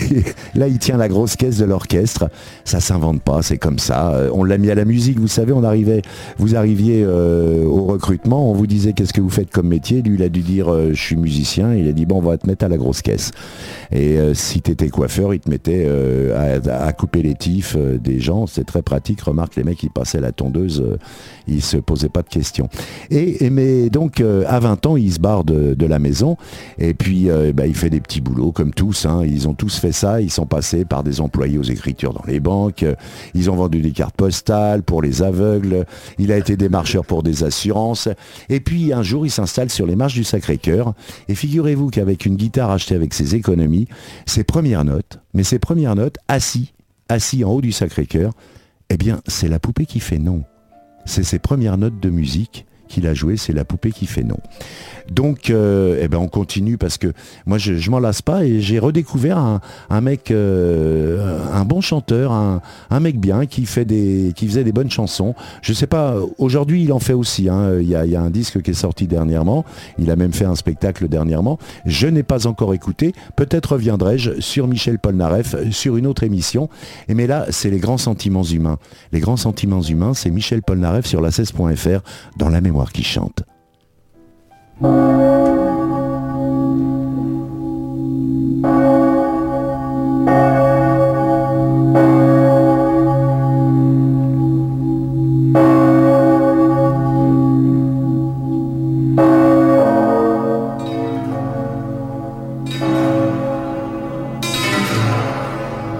là, 0.55 0.67
il 0.67 0.79
tient 0.79 0.97
la 0.97 1.07
grosse 1.07 1.35
caisse 1.35 1.57
de 1.57 1.65
l'orchestre. 1.65 2.29
Ça 2.65 2.79
s'invente 2.79 3.21
pas, 3.21 3.41
c'est 3.41 3.57
comme 3.57 3.79
ça. 3.79 4.13
Euh, 4.13 4.29
On 4.33 4.43
l'a 4.43 4.57
mis 4.57 4.69
à 4.71 4.75
la 4.75 4.85
musique, 4.85 5.19
vous 5.19 5.27
savez, 5.27 5.53
on 5.53 5.63
arrivait, 5.63 6.01
vous 6.37 6.55
arriviez 6.55 7.03
euh, 7.03 7.63
au 7.63 7.85
recrutement, 7.85 8.51
on 8.51 8.53
vous 8.53 8.67
disait 8.67 8.93
qu'est-ce 8.93 9.13
que 9.13 9.21
vous 9.21 9.29
faites 9.29 9.49
comme 9.49 9.67
métier? 9.67 10.01
Lui, 10.01 10.15
il 10.15 10.23
a 10.23 10.29
dû 10.29 10.41
dire 10.41 10.71
euh, 10.71 10.89
je 10.93 11.01
suis 11.01 11.15
musicien. 11.15 11.73
Il 11.73 11.87
a 11.87 11.91
dit 11.91 12.05
bon, 12.05 12.17
on 12.17 12.21
va 12.21 12.37
te 12.37 12.47
mettre 12.47 12.65
à 12.65 12.67
la 12.67 12.77
grosse 12.77 13.01
caisse. 13.01 13.31
Et 13.91 14.17
euh, 14.17 14.33
si 14.33 14.61
tu 14.61 14.71
étais 14.71 14.89
coiffeur, 14.89 15.33
il 15.33 15.39
te 15.39 15.49
mettait 15.49 15.87
à, 16.35 16.85
à 16.85 16.93
couper 16.93 17.21
les 17.21 17.35
tifs 17.35 17.75
des 17.77 18.19
gens. 18.19 18.47
C'est 18.47 18.65
très 18.65 18.81
pratique. 18.81 19.21
Remarque, 19.21 19.55
les 19.55 19.63
mecs, 19.63 19.81
ils 19.83 19.89
passaient 19.89 20.21
la 20.21 20.31
tondeuse, 20.31 20.83
ils 21.47 21.61
se 21.61 21.77
posaient 21.77 22.09
pas 22.09 22.21
de 22.21 22.29
questions. 22.29 22.69
Et, 23.09 23.45
et 23.45 23.49
mais 23.49 23.89
donc, 23.89 24.21
à 24.21 24.59
20 24.59 24.85
ans, 24.85 24.97
il 24.97 25.11
se 25.11 25.19
barre 25.19 25.43
de, 25.43 25.73
de 25.73 25.85
la 25.85 25.99
maison. 25.99 26.37
Et 26.77 26.93
puis, 26.93 27.29
bah, 27.53 27.67
il 27.67 27.75
fait 27.75 27.89
des 27.89 28.01
petits 28.01 28.21
boulots 28.21 28.51
comme 28.51 28.73
hein. 29.05 29.23
Ils 29.25 29.47
ont 29.47 29.53
tous 29.53 29.77
fait 29.77 29.91
ça. 29.91 30.21
Ils 30.21 30.31
sont 30.31 30.45
passés 30.45 30.85
par 30.85 31.03
des 31.03 31.21
employés 31.21 31.57
aux 31.57 31.63
écritures 31.63 32.13
dans 32.13 32.23
les 32.27 32.39
banques. 32.39 32.85
Ils 33.33 33.49
ont 33.49 33.55
vendu 33.55 33.81
des 33.81 33.91
cartes 33.91 34.15
postales 34.15 34.83
pour 34.83 35.01
les 35.01 35.21
aveugles. 35.21 35.85
Il 36.17 36.31
a 36.31 36.37
été 36.37 36.57
démarcheur 36.57 37.05
pour 37.05 37.23
des 37.23 37.43
assurances. 37.43 38.09
Et 38.49 38.59
puis, 38.59 38.93
un 38.93 39.03
jour, 39.03 39.25
il 39.25 39.31
s'installe 39.31 39.69
sur 39.69 39.85
les 39.85 39.95
marches 39.95 40.13
du 40.13 40.23
Sacré-Cœur. 40.23 40.93
Et 41.27 41.35
figurez-vous 41.35 41.89
qu'avec 41.89 42.25
une 42.25 42.35
guitare 42.35 42.71
achetée 42.71 42.95
avec 42.95 43.13
ses 43.13 43.35
économies, 43.35 43.87
ses 44.25 44.43
premières 44.43 44.85
notes, 44.85 45.19
mais 45.33 45.43
ses 45.43 45.59
premières 45.59 45.95
notes, 45.95 46.17
assis, 46.27 46.73
assis 47.09 47.43
en 47.43 47.51
haut 47.51 47.61
du 47.61 47.71
Sacré-Cœur, 47.71 48.33
eh 48.89 48.97
bien, 48.97 49.21
c'est 49.27 49.47
la 49.47 49.59
poupée 49.59 49.85
qui 49.85 49.99
fait 49.99 50.19
non. 50.19 50.43
C'est 51.05 51.23
ses 51.23 51.39
premières 51.39 51.77
notes 51.77 51.99
de 51.99 52.09
musique 52.09 52.66
qu'il 52.87 53.07
a 53.07 53.13
jouées, 53.13 53.37
c'est 53.37 53.53
la 53.53 53.65
poupée 53.65 53.91
qui 53.91 54.05
fait 54.07 54.23
non. 54.23 54.37
Donc, 55.11 55.49
euh, 55.49 55.99
eh 56.01 56.07
ben, 56.07 56.17
on 56.17 56.27
continue 56.27 56.77
parce 56.77 56.97
que 56.97 57.13
moi, 57.45 57.57
je, 57.57 57.75
je 57.75 57.91
m'en 57.91 57.99
lasse 57.99 58.21
pas 58.21 58.43
et 58.45 58.59
j'ai 58.59 58.79
redécouvert 58.79 59.37
un, 59.37 60.01
mec, 60.01 60.31
euh, 60.31 61.39
un 61.53 61.63
bon 61.63 61.81
chanteur, 61.81 62.31
un, 62.31 62.61
mec 62.99 63.19
bien 63.19 63.45
qui 63.45 63.65
fait 63.65 63.85
des, 63.85 64.33
faisait 64.37 64.63
des 64.63 64.71
bonnes 64.71 64.91
chansons. 64.91 65.33
Je 65.61 65.73
sais 65.73 65.87
pas, 65.87 66.15
aujourd'hui, 66.37 66.83
il 66.83 66.91
en 66.91 66.99
fait 66.99 67.13
aussi. 67.13 67.49
hein. 67.49 67.77
Il 67.79 67.87
y, 67.87 67.95
a, 67.95 68.05
il 68.05 68.11
y 68.11 68.15
a 68.15 68.21
un 68.21 68.29
disque 68.29 68.61
qui 68.61 68.71
est 68.71 68.73
sorti 68.73 69.07
dernièrement. 69.07 69.65
Il 69.97 70.11
a 70.11 70.15
même 70.15 70.33
fait 70.33 70.45
un 70.45 70.55
spectacle 70.55 71.07
dernièrement. 71.07 71.57
Je 71.85 72.07
n'ai 72.07 72.23
pas 72.23 72.47
encore 72.47 72.73
écouté. 72.73 73.13
Peut-être 73.35 73.73
reviendrai-je 73.73 74.41
sur 74.41 74.67
Michel 74.67 74.99
Polnareff 74.99 75.55
sur 75.71 75.97
une 75.97 76.07
autre 76.07 76.23
émission. 76.23 76.69
Et 77.07 77.13
mais 77.13 77.27
là, 77.27 77.45
c'est 77.49 77.69
les 77.69 77.79
grands 77.79 77.97
sentiments 77.97 78.43
humains. 78.43 78.77
Les 79.11 79.19
grands 79.19 79.37
sentiments 79.37 79.81
humains, 79.81 80.13
c'est 80.13 80.29
Michel 80.29 80.61
Polnareff 80.61 81.05
sur 81.05 81.21
la 81.21 81.29
16.fr 81.29 82.01
dans 82.37 82.49
la 82.49 82.61
mémoire 82.61 82.76
qui 82.85 83.03
chante. 83.03 83.43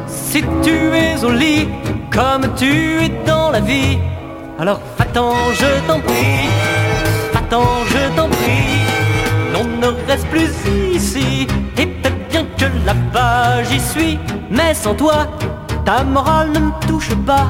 Si 0.07 0.43
tu 0.61 0.69
es 0.69 1.23
au 1.23 1.31
lit, 1.31 1.67
comme 2.11 2.53
tu 2.55 3.03
es 3.03 3.09
dans 3.25 3.49
la 3.49 3.59
vie, 3.59 3.97
alors 4.59 4.79
va-t'en, 4.97 5.33
je 5.53 5.87
t'en 5.87 5.99
prie, 5.99 6.46
va-t'en, 7.47 7.85
je 7.87 8.15
t'en 8.15 8.29
prie. 8.29 8.79
On 9.59 9.63
ne 9.63 9.87
reste 10.07 10.27
plus 10.27 10.49
ici, 10.93 11.47
et 11.77 11.85
peut-être 11.85 12.29
bien 12.29 12.45
que 12.57 12.65
là-bas 12.85 13.63
j'y 13.63 13.79
suis, 13.79 14.19
mais 14.49 14.73
sans 14.73 14.93
toi, 14.93 15.27
ta 15.85 16.03
morale 16.03 16.51
ne 16.51 16.59
me 16.59 16.71
touche 16.87 17.13
pas. 17.25 17.47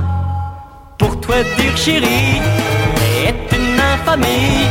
Pour 0.98 1.20
toi 1.20 1.36
dire 1.58 1.78
chérie 1.78 2.42
est 3.26 3.56
une 3.56 3.80
infamie. 3.80 4.68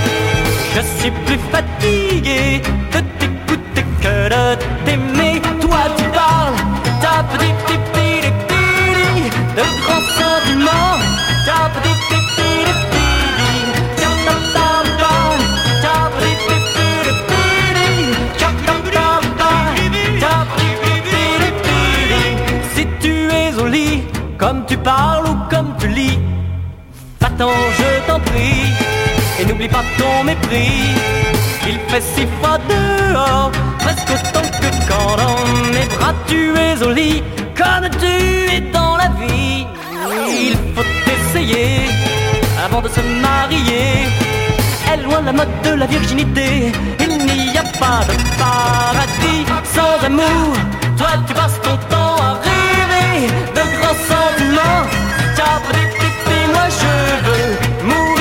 Je 0.75 0.81
suis 0.99 1.11
plus 1.11 1.39
fatigué 1.53 2.63
de 2.93 3.01
t'écouter 3.19 3.85
que 4.03 4.29
de 4.29 4.57
t'aimer. 4.85 5.41
Toi 5.61 5.79
tu 5.97 6.05
parles, 6.05 6.55
ta 7.01 7.23
petite 7.33 7.57
de 9.57 9.63
grands 9.83 10.09
sentiments. 10.19 10.99
Ta 11.47 11.71
petite 11.71 11.96
Je 27.39 28.07
t'en 28.07 28.19
prie, 28.19 28.73
et 29.39 29.45
n'oublie 29.45 29.69
pas 29.69 29.85
ton 29.99 30.25
mépris. 30.25 30.95
Il 31.67 31.79
fait 31.89 32.01
si 32.01 32.27
froid 32.39 32.57
dehors, 32.67 33.51
presque 33.79 34.09
autant 34.09 34.49
que 34.61 34.71
quand 34.89 35.17
dans 35.17 35.73
mes 35.75 35.85
bras 35.97 36.15
tu 36.27 36.55
es 36.57 36.83
au 36.83 36.93
lit, 36.93 37.23
comme 37.55 37.91
tu 38.01 38.55
es 38.55 38.61
dans 38.73 38.97
la 38.97 39.09
vie. 39.21 39.67
Il 40.31 40.57
faut 40.75 40.89
essayer 41.15 41.81
avant 42.65 42.81
de 42.81 42.89
se 42.89 43.01
marier. 43.21 44.09
Est 44.91 45.03
loin 45.03 45.21
la 45.21 45.33
mode 45.33 45.61
de 45.63 45.75
la 45.75 45.87
virginité. 45.87 46.73
Il 47.01 47.19
n'y 47.19 47.59
a 47.59 47.65
pas 47.79 48.01
de 48.09 48.17
paradis 48.39 49.45
sans 49.75 50.07
amour. 50.07 50.57
Toi, 50.97 51.09
tu 51.27 51.35
passes 51.35 51.61
ton 51.61 51.77
temps 51.91 52.17
à 52.29 52.33
rêver 52.47 53.27
de 53.55 53.63
grands 53.79 54.01
sentiments. 54.09 55.07
Moi 56.53 56.69
je 56.69 56.95
veux 57.27 57.89
mourir 57.89 58.16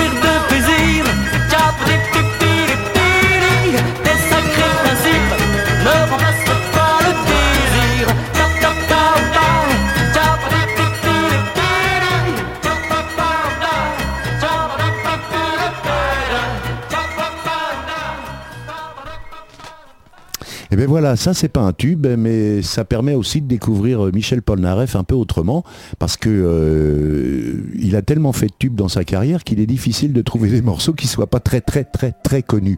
Et 20.76 20.78
bien 20.78 20.88
voilà, 20.88 21.16
ça 21.16 21.34
c'est 21.34 21.48
pas 21.48 21.62
un 21.62 21.72
tube, 21.72 22.06
mais 22.06 22.62
ça 22.62 22.84
permet 22.84 23.14
aussi 23.14 23.40
de 23.40 23.48
découvrir 23.48 24.08
euh, 24.08 24.12
Michel 24.14 24.42
Polnareff 24.42 24.98
un 24.98 25.06
peu 25.06 25.16
autrement, 25.16 25.64
parce 26.00 26.18
que 26.18 26.30
euh, 26.30 27.64
il 27.80 27.96
a 27.96 28.02
tellement 28.02 28.34
fait 28.34 28.48
de 28.48 28.54
tubes 28.60 28.76
dans 28.76 28.90
sa 28.90 29.06
carrière 29.06 29.46
qu'il 29.46 29.62
est 29.62 29.68
difficile 29.68 30.12
de 30.12 30.22
trouver 30.22 30.50
des 30.50 30.62
morceaux 30.62 30.92
qui 30.92 31.08
soient 31.08 31.28
pas 31.28 31.40
très 31.40 31.62
très 31.62 31.86
très 31.86 32.12
très 32.12 32.44
connus. 32.44 32.78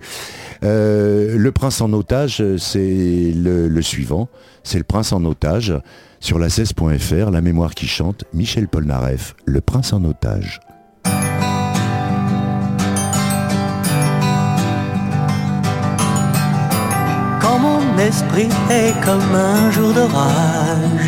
Euh, 0.63 1.39
le 1.39 1.51
Prince 1.51 1.81
en 1.81 1.91
otage, 1.91 2.43
c'est 2.57 3.33
le, 3.35 3.67
le 3.67 3.81
suivant, 3.81 4.29
c'est 4.61 4.77
le 4.77 4.83
Prince 4.83 5.11
en 5.11 5.25
otage 5.25 5.73
sur 6.19 6.37
la 6.37 6.49
16.fr, 6.49 7.31
la 7.31 7.41
mémoire 7.41 7.73
qui 7.73 7.87
chante, 7.87 8.25
Michel 8.31 8.67
Polnareff, 8.67 9.35
le 9.47 9.59
Prince 9.59 9.91
en 9.91 10.03
otage. 10.03 10.59
Mon 17.59 17.97
esprit 17.97 18.49
est 18.69 18.93
comme 19.03 19.33
un 19.33 19.71
jour 19.71 19.91
d'orage, 19.91 21.07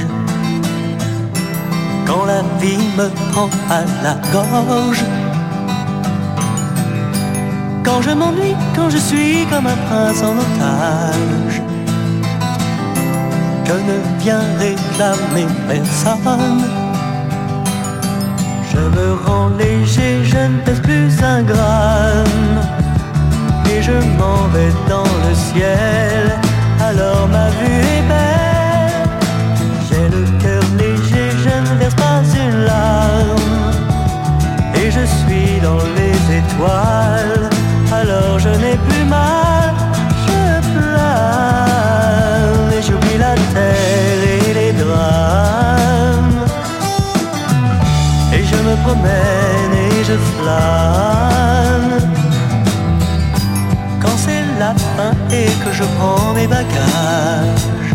quand 2.08 2.26
la 2.26 2.42
vie 2.60 2.86
me 2.98 3.08
prend 3.32 3.50
à 3.70 3.82
la 4.04 4.16
gorge, 4.34 5.04
quand 7.84 8.02
je 8.02 8.10
m'ennuie, 8.12 8.56
quand 8.76 8.90
je 8.90 8.98
suis 8.98 9.46
comme 9.52 9.68
un 9.68 9.78
prince 9.88 10.24
en 10.24 10.34
otage, 10.38 11.62
je 13.66 13.74
ne 13.74 13.98
viens 14.20 14.42
réclamer 14.58 15.48
personne. 15.68 16.64
Je 18.72 18.80
me 18.80 19.08
rends 19.26 19.50
léger, 19.50 20.24
je 20.24 20.38
ne 20.38 20.58
pèse 20.66 20.82
plus 20.82 21.12
un 21.24 21.44
gramme 21.44 22.62
et 23.72 23.82
je 23.82 23.98
m'en 24.18 24.48
vais 24.54 24.74
dans 24.88 25.12
le 25.26 25.34
ciel. 25.34 26.40
Alors 26.82 27.28
ma 27.28 27.50
vue 27.58 27.82
est 27.96 28.06
belle, 28.14 29.10
j'ai 29.88 30.08
le 30.16 30.24
cœur 30.42 30.64
léger, 30.78 31.30
je 31.46 31.54
ne 31.68 31.74
verse 31.80 31.96
pas 31.96 32.22
une 32.44 32.58
larme. 32.70 33.74
Et 34.76 34.88
je 34.92 35.04
suis 35.20 35.60
dans 35.62 35.84
les 35.98 36.18
étoiles, 36.40 37.50
alors 37.92 38.40
je 38.40 38.50
n'ai 38.50 38.78
plus 38.88 39.06
mal, 39.06 39.74
je 40.26 40.42
plane 40.76 42.70
et 42.78 42.82
j'oublie 42.82 43.20
la 43.28 43.36
terre 43.54 44.22
et 44.34 44.54
les 44.60 44.74
drames. 44.84 46.40
Et 48.34 48.44
je 48.44 48.58
me 48.68 48.76
promène 48.84 49.74
et 49.86 50.04
je 50.04 50.18
flâne 50.32 51.39
et 55.32 55.50
que 55.64 55.72
je 55.72 55.84
prends 55.98 56.34
mes 56.34 56.48
bagages. 56.48 57.94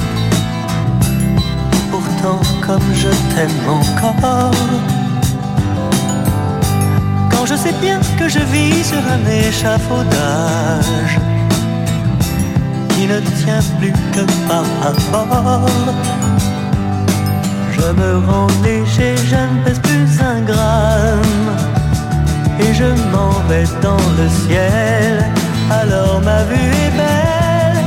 Pourtant, 1.91 2.41
comme 2.67 2.89
je 2.95 3.11
t'aime 3.35 3.61
encore, 3.69 4.53
quand 7.31 7.47
je 7.47 7.55
sais 7.55 7.75
bien 7.81 8.01
que 8.19 8.29
je 8.29 8.41
vis 8.41 8.85
sur 8.85 8.99
un 8.99 9.23
échafaudage 9.31 11.19
qui 12.91 13.07
ne 13.07 13.21
tient 13.21 13.61
plus 13.79 13.93
que 14.13 14.25
par 14.49 14.65
rapport. 14.83 15.69
Je 17.77 17.91
me 18.01 18.27
rends 18.27 18.47
léger, 18.63 19.15
je 19.27 19.37
ne 19.37 19.65
pèse 19.65 19.81
plus 19.81 20.21
un 20.23 20.41
gramme 20.41 21.51
et 22.61 22.73
je 22.73 22.89
m'en 23.13 23.33
vais 23.49 23.67
dans 23.83 24.05
le 24.19 24.29
ciel. 24.29 25.44
Alors 25.71 26.21
ma 26.21 26.45
vue 26.45 26.73
est 26.85 26.91
belle, 26.97 27.85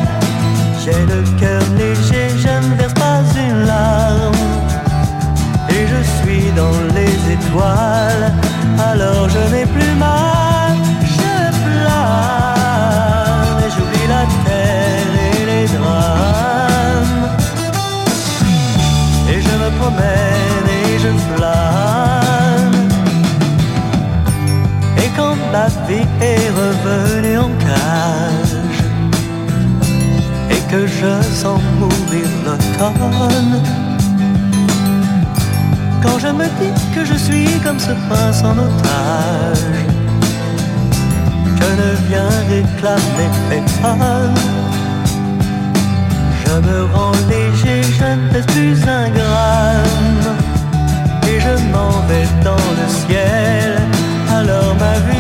j'ai 0.84 1.06
le 1.06 1.22
cœur 1.40 1.62
léger, 1.78 2.30
je 2.38 2.68
ne 2.68 2.76
verse 2.76 2.94
pas 2.94 3.22
une 3.38 3.66
larme 3.66 4.34
et 5.70 5.86
je 5.88 6.02
suis 6.18 6.52
dans 6.56 6.80
les 6.96 7.34
étoiles. 7.34 8.34
Alors 8.80 9.30
je 9.30 9.40
n'ai 9.54 9.66
plus 9.66 9.94
mal, 9.94 10.76
je 11.04 11.36
plane 11.66 13.60
et 13.66 13.70
j'oublie 13.70 14.08
la 14.10 14.26
terre 14.46 15.14
et 15.28 15.46
les 15.46 15.68
drames 15.68 17.26
et 19.30 19.40
je 19.42 19.54
me 19.64 19.70
promène 19.80 20.68
et 20.68 21.00
je 21.00 21.10
flâne. 21.36 21.77
Vie 25.88 26.08
est 26.22 26.50
revenue 26.50 27.38
en 27.38 27.52
cage. 27.66 28.80
Et 30.50 30.62
que 30.72 30.86
je 30.86 31.12
sens 31.42 31.62
mourir 31.80 32.28
l'automne, 32.46 33.62
quand 36.04 36.20
je 36.20 36.28
me 36.28 36.46
dis 36.60 36.74
que 36.94 37.06
je 37.06 37.16
suis 37.16 37.60
comme 37.64 37.80
ce 37.80 37.94
prince 38.08 38.44
en 38.44 38.58
otage, 38.58 39.78
je 41.60 41.70
ne 41.82 41.90
viens 42.08 42.34
réclamer 42.50 43.30
personne. 43.50 44.42
Je 46.44 46.54
me 46.68 46.86
rends 46.94 47.20
léger, 47.30 47.84
je 47.84 48.06
ne 48.06 48.30
pèse 48.32 48.46
plus 48.48 48.82
un 48.88 49.10
gramme 49.10 50.28
Et 51.28 51.40
je 51.42 51.56
m'en 51.72 51.92
vais 52.08 52.28
dans 52.44 52.66
le 52.80 52.88
ciel. 53.02 53.82
Alors 54.32 54.74
ma 54.80 54.94
vue 55.06 55.17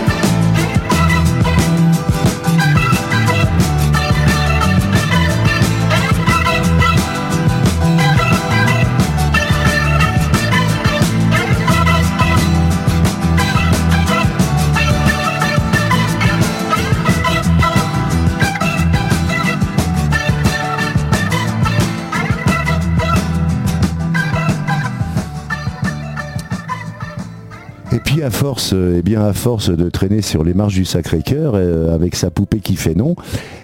force, 28.62 28.74
eh 28.98 29.02
bien 29.02 29.22
à 29.22 29.32
force 29.32 29.70
de 29.70 29.90
traîner 29.90 30.22
sur 30.22 30.44
les 30.44 30.54
marches 30.54 30.74
du 30.74 30.84
Sacré-Cœur 30.84 31.52
euh, 31.54 31.94
avec 31.94 32.14
sa 32.14 32.30
poupée 32.30 32.60
qui 32.60 32.76
fait 32.76 32.94
non, 32.94 33.16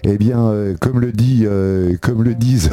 eh 0.05 0.19
bien 0.19 0.47
euh, 0.47 0.75
comme 0.81 1.01
le 1.01 1.13
dit, 1.13 1.45
euh, 1.45 1.95
comme 2.01 2.23
le 2.23 2.35
disent, 2.35 2.71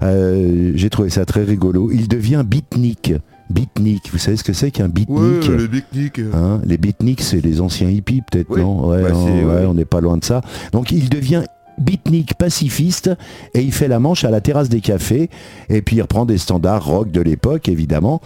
j'ai 0.02 0.90
trouvé 0.90 1.10
ça 1.10 1.24
très 1.24 1.44
rigolo. 1.44 1.90
Il 1.92 2.08
devient 2.08 2.44
beatnik. 2.46 3.14
Beatnik, 3.50 4.10
vous 4.12 4.18
savez 4.18 4.36
ce 4.36 4.44
que 4.44 4.52
c'est 4.52 4.70
qu'un 4.70 4.88
beatnik? 4.88 5.48
Le 5.48 5.66
pique-nique. 5.68 6.20
Hein, 6.34 6.60
les 6.66 6.76
beatniks, 6.76 7.22
c'est 7.22 7.40
les 7.42 7.62
anciens 7.62 7.88
hippies, 7.88 8.20
peut-être, 8.30 8.50
Oui. 8.50 8.60
non? 8.60 8.88
Ouais, 8.88 9.02
Bah, 9.02 9.08
ouais, 9.14 9.64
on 9.66 9.72
n'est 9.72 9.86
pas 9.86 10.02
loin 10.02 10.18
de 10.18 10.24
ça. 10.24 10.42
Donc 10.72 10.92
il 10.92 11.08
devient 11.08 11.44
beatnik 11.78 12.34
pacifiste 12.34 13.10
et 13.54 13.60
il 13.60 13.72
fait 13.72 13.88
la 13.88 13.98
manche 13.98 14.24
à 14.24 14.30
la 14.30 14.40
terrasse 14.40 14.68
des 14.68 14.80
cafés 14.80 15.30
et 15.68 15.82
puis 15.82 15.96
il 15.96 16.02
reprend 16.02 16.26
des 16.26 16.38
standards 16.38 16.84
rock 16.84 17.10
de 17.10 17.20
l'époque, 17.20 17.68
évidemment. 17.68 18.20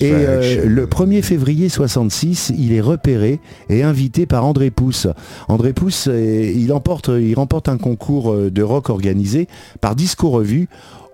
Et 0.00 0.12
euh, 0.12 0.64
le 0.66 0.86
1er 0.86 1.22
février 1.22 1.68
66, 1.68 2.52
il 2.56 2.72
est 2.72 2.80
repéré 2.80 3.40
et 3.68 3.82
invité 3.82 4.26
par 4.26 4.44
André 4.44 4.70
Pousse. 4.70 5.06
André 5.48 5.72
Pousse, 5.72 6.08
euh, 6.08 6.52
il, 6.54 6.72
emporte, 6.72 7.08
il 7.08 7.34
remporte 7.34 7.68
un 7.68 7.78
concours 7.78 8.32
euh, 8.32 8.50
de 8.50 8.62
rock 8.62 8.90
organisé 8.90 9.48
par 9.80 9.94
Disco 9.94 10.30
Revue 10.30 10.68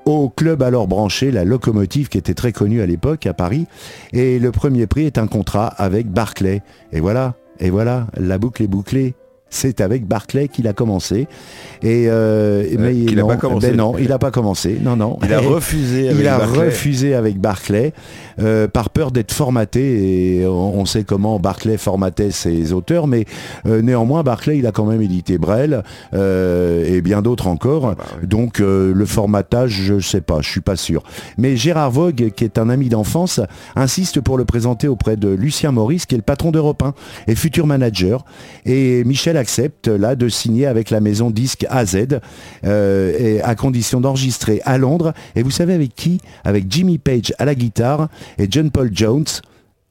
au 0.04 0.28
club 0.28 0.62
alors 0.62 0.86
branché, 0.86 1.30
la 1.30 1.44
locomotive 1.44 2.08
qui 2.08 2.18
était 2.18 2.34
très 2.34 2.52
connue 2.52 2.82
à 2.82 2.86
l'époque 2.86 3.26
à 3.26 3.32
Paris. 3.32 3.66
Et 4.12 4.38
le 4.38 4.52
premier 4.52 4.86
prix 4.86 5.06
est 5.06 5.18
un 5.18 5.26
contrat 5.26 5.66
avec 5.66 6.08
Barclay. 6.08 6.62
Et 6.92 7.00
voilà, 7.00 7.36
et 7.58 7.70
voilà, 7.70 8.06
la 8.18 8.38
boucle 8.38 8.62
est 8.62 8.68
bouclée. 8.68 9.14
C'est 9.54 9.80
avec 9.80 10.06
Barclay 10.06 10.48
qu'il 10.48 10.66
a 10.68 10.72
commencé. 10.72 11.28
Et, 11.82 12.06
euh, 12.08 12.64
mais 12.78 12.92
qu'il 12.94 13.18
a 13.18 13.22
non, 13.22 13.28
pas 13.28 13.36
commencé. 13.36 13.68
ben 13.68 13.76
non, 13.76 13.94
il 13.98 14.08
n'a 14.08 14.18
pas 14.18 14.30
commencé. 14.30 14.78
Non, 14.82 14.96
non. 14.96 15.18
Il 15.22 15.32
a 15.32 15.38
refusé 15.40 16.08
avec 16.08 16.20
Il 16.20 16.28
a 16.28 16.38
Barclay. 16.38 16.64
refusé 16.66 17.14
avec 17.14 17.38
Barclay 17.38 17.92
euh, 18.40 18.66
par 18.68 18.90
peur 18.90 19.10
d'être 19.12 19.32
formaté. 19.32 20.40
Et 20.40 20.46
on, 20.46 20.78
on 20.80 20.84
sait 20.86 21.04
comment 21.04 21.38
Barclay 21.38 21.76
formatait 21.76 22.30
ses 22.32 22.72
auteurs, 22.72 23.06
mais 23.06 23.26
euh, 23.66 23.80
néanmoins 23.82 24.22
Barclay 24.22 24.58
il 24.58 24.66
a 24.66 24.72
quand 24.72 24.86
même 24.86 25.02
édité 25.02 25.38
Brel 25.38 25.82
euh, 26.14 26.84
et 26.86 27.00
bien 27.00 27.22
d'autres 27.22 27.46
encore. 27.46 27.94
bah 27.94 28.04
oui. 28.20 28.26
Donc 28.26 28.60
euh, 28.60 28.92
le 28.94 29.06
formatage, 29.06 29.72
je 29.82 30.00
sais 30.00 30.20
pas, 30.20 30.40
je 30.40 30.48
suis 30.50 30.60
pas 30.60 30.76
sûr. 30.76 31.02
Mais 31.38 31.56
Gérard 31.56 31.90
Vogue, 31.90 32.32
qui 32.34 32.44
est 32.44 32.58
un 32.58 32.68
ami 32.70 32.88
d'enfance, 32.88 33.40
insiste 33.76 34.20
pour 34.20 34.36
le 34.38 34.44
présenter 34.44 34.88
auprès 34.88 35.16
de 35.16 35.28
Lucien 35.28 35.70
Maurice, 35.72 36.06
qui 36.06 36.14
est 36.14 36.18
le 36.18 36.22
patron 36.22 36.50
d'Europe 36.50 36.82
1 36.82 36.94
et 37.28 37.34
futur 37.34 37.66
manager. 37.66 38.24
Et 38.66 39.04
Michel 39.04 39.36
accepte 39.44 39.88
là 39.88 40.16
de 40.16 40.30
signer 40.30 40.64
avec 40.64 40.88
la 40.88 41.00
maison 41.00 41.30
disque 41.30 41.66
AZ 41.68 41.98
euh, 42.64 43.12
et 43.18 43.42
à 43.42 43.54
condition 43.54 44.00
d'enregistrer 44.00 44.62
à 44.64 44.78
Londres. 44.78 45.12
Et 45.36 45.42
vous 45.42 45.50
savez 45.50 45.74
avec 45.74 45.94
qui? 45.94 46.18
Avec 46.44 46.64
Jimmy 46.70 46.96
Page 46.96 47.34
à 47.38 47.44
la 47.44 47.54
guitare 47.54 48.08
et 48.38 48.46
John 48.50 48.70
Paul 48.70 48.88
Jones 48.90 49.26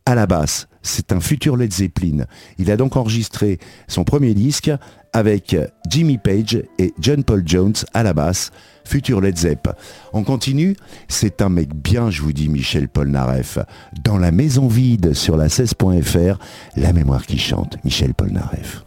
à 0.08 0.16
la 0.16 0.26
basse. 0.26 0.68
C'est 0.82 1.12
un 1.12 1.20
futur 1.20 1.56
Led 1.56 1.72
Zeppelin. 1.72 2.26
Il 2.58 2.72
a 2.72 2.78
donc 2.78 2.98
enregistré 2.98 3.60
son 3.88 4.04
premier 4.04 4.34
disque 4.34 4.72
avec 5.14 5.56
Jimmy 5.88 6.18
Page 6.18 6.64
et 6.80 6.94
John 7.00 7.24
Paul 7.24 7.44
Jones 7.46 7.76
à 7.94 8.02
la 8.02 8.14
basse, 8.14 8.50
futur 8.86 9.22
Led 9.22 9.38
Zepp. 9.38 9.70
On 10.14 10.24
continue, 10.24 10.76
c'est 11.08 11.44
un 11.44 11.50
mec 11.50 11.76
bien, 11.76 12.10
je 12.10 12.24
vous 12.24 12.34
dis, 12.34 12.50
Michel 12.50 12.90
Polnareff. 12.90 13.60
Dans 14.04 14.18
la 14.18 14.32
maison 14.32 14.68
vide 14.68 15.14
sur 15.14 15.38
la 15.38 15.48
16.fr, 15.48 16.40
la 16.76 16.92
mémoire 16.92 17.28
qui 17.28 17.38
chante, 17.38 17.78
Michel 17.86 18.16
Polnareff. 18.16 18.84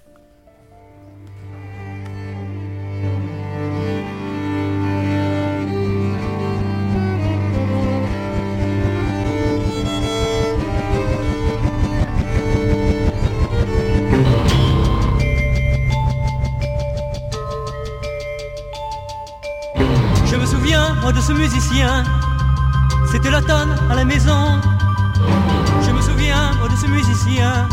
Musicien. 21.77 22.05
C'était 23.11 23.31
l'automne 23.31 23.77
à 23.91 23.95
la 23.95 24.05
maison. 24.05 24.61
Je 25.85 25.91
me 25.91 26.01
souviens, 26.01 26.53
de 26.71 26.77
ce 26.77 26.87
musicien. 26.87 27.69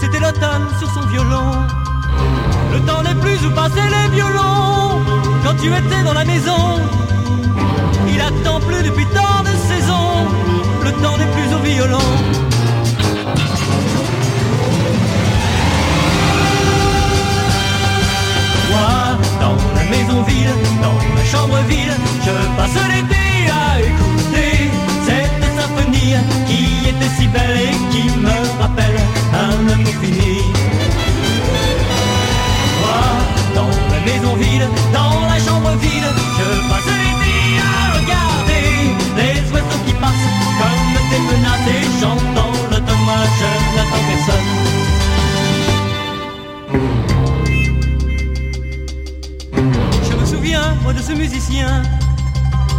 C'était 0.00 0.18
l'automne 0.18 0.66
sur 0.78 0.88
son 0.90 1.06
violon. 1.06 1.52
Le 2.72 2.80
temps 2.80 3.02
n'est 3.02 3.14
plus 3.14 3.46
où 3.46 3.50
passer 3.50 3.86
les 3.94 4.14
violons. 4.14 5.00
Quand 5.44 5.54
tu 5.60 5.68
étais 5.68 6.02
dans 6.04 6.14
la 6.14 6.24
maison, 6.24 6.80
il 8.08 8.20
attend 8.20 8.60
plus 8.60 8.82
depuis 8.82 9.06
tant 9.06 9.42
de 9.42 9.54
saisons. 9.70 10.28
Le 10.84 10.92
temps 11.02 11.16
n'est 11.18 11.32
plus 11.36 11.54
au 11.54 11.58
violon. 11.58 12.51
Maison 20.12 20.22
vide, 20.24 20.48
dans 20.82 20.98
la 21.16 21.24
chambre 21.24 21.58
vide, 21.68 21.94
je 22.24 22.56
passe 22.56 22.74
l'été 22.88 23.50
à 23.50 23.80
écouter 23.80 24.70
cette 25.06 25.44
symphonie 25.58 26.14
qui 26.46 26.88
était 26.88 27.12
si 27.16 27.26
belle 27.28 27.56
et 27.56 27.76
qui 27.92 28.04
me 28.18 28.60
rappelle 28.60 29.00
un 29.32 29.72
amour 29.72 29.94
fini. 30.02 30.42
Moi, 32.80 33.02
dans 33.54 33.72
la 33.92 34.00
maison 34.04 34.34
vide, 34.36 34.68
dans 34.92 35.20
la 35.32 35.38
chambre 35.38 35.72
vide, 35.80 36.08
je 36.38 36.68
passe 36.68 36.90
l'été 37.00 37.36
à 37.70 37.98
regarder 37.98 38.68
les 39.16 39.52
oiseaux 39.52 39.82
qui 39.86 39.94
passent 39.94 40.28
comme 40.60 40.94
des 41.10 41.22
menaces 41.28 41.68
et 41.68 42.00
chantant 42.00 42.52
l'automne, 42.70 43.04
moi 43.06 43.20
je 43.38 43.76
n'attends 43.76 44.04
personne. 44.10 44.81
De 50.92 51.00
ce 51.00 51.12
musicien, 51.12 51.82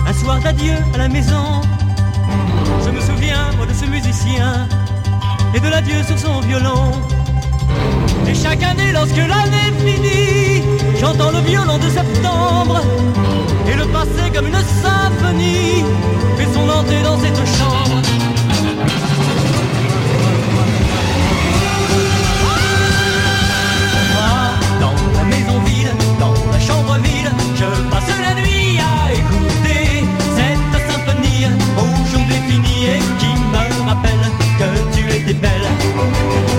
un 0.07 0.13
soir 0.13 0.39
d'adieu 0.39 0.73
à 0.93 0.97
la 0.97 1.07
maison. 1.07 1.61
Je 2.85 2.91
me 2.91 2.99
souviens, 2.99 3.51
moi, 3.57 3.65
de 3.65 3.73
ce 3.73 3.85
musicien, 3.85 4.67
et 5.55 5.59
de 5.59 5.67
l'adieu 5.67 6.03
sur 6.03 6.19
son 6.19 6.39
violon. 6.41 6.91
Et 8.27 8.35
chaque 8.35 8.61
année, 8.61 8.91
lorsque 8.91 9.17
l'année 9.17 9.71
finit, 9.79 10.63
j'entends 10.99 11.31
le 11.31 11.39
violon 11.39 11.77
de 11.77 11.89
septembre, 11.89 12.81
et 13.67 13.75
le 13.75 13.85
passé 13.87 14.29
comme 14.33 14.47
une 14.47 14.63
symphonie 14.83 15.83
fait 16.37 16.47
son 16.53 16.69
entrée 16.69 17.01
dans 17.03 17.19
cette 17.19 17.41
chambre. 17.57 18.02
Étais 35.83 35.93
belle. 35.93 36.52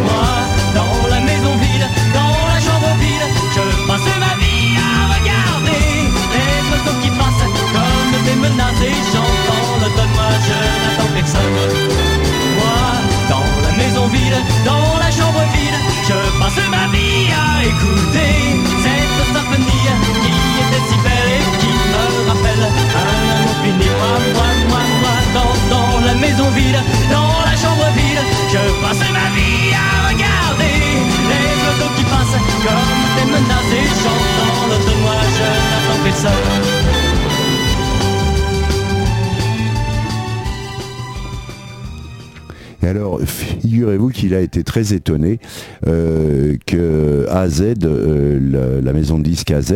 Figurez-vous 43.94 44.10
qu'il 44.10 44.34
a 44.34 44.40
été 44.40 44.64
très 44.64 44.92
étonné 44.92 45.38
euh, 45.86 46.56
que 46.66 47.26
AZ, 47.30 47.62
euh, 47.62 48.80
la, 48.82 48.92
maison 48.92 49.18
de 49.18 49.24
disque 49.24 49.50
AZ, 49.50 49.74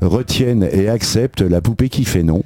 retienne 0.00 0.66
et 0.72 0.88
accepte 0.88 1.42
la 1.42 1.60
poupée 1.60 1.88
qui 1.88 2.04
fait 2.04 2.22
non. 2.22 2.42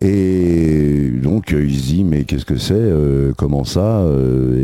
Et 0.00 1.10
donc 1.22 1.52
euh, 1.52 1.64
il 1.64 1.76
se 1.76 1.86
dit 1.86 2.04
mais 2.04 2.22
qu'est-ce 2.22 2.44
que 2.44 2.56
c'est 2.56 2.92
Comment 3.36 3.64
ça 3.64 4.04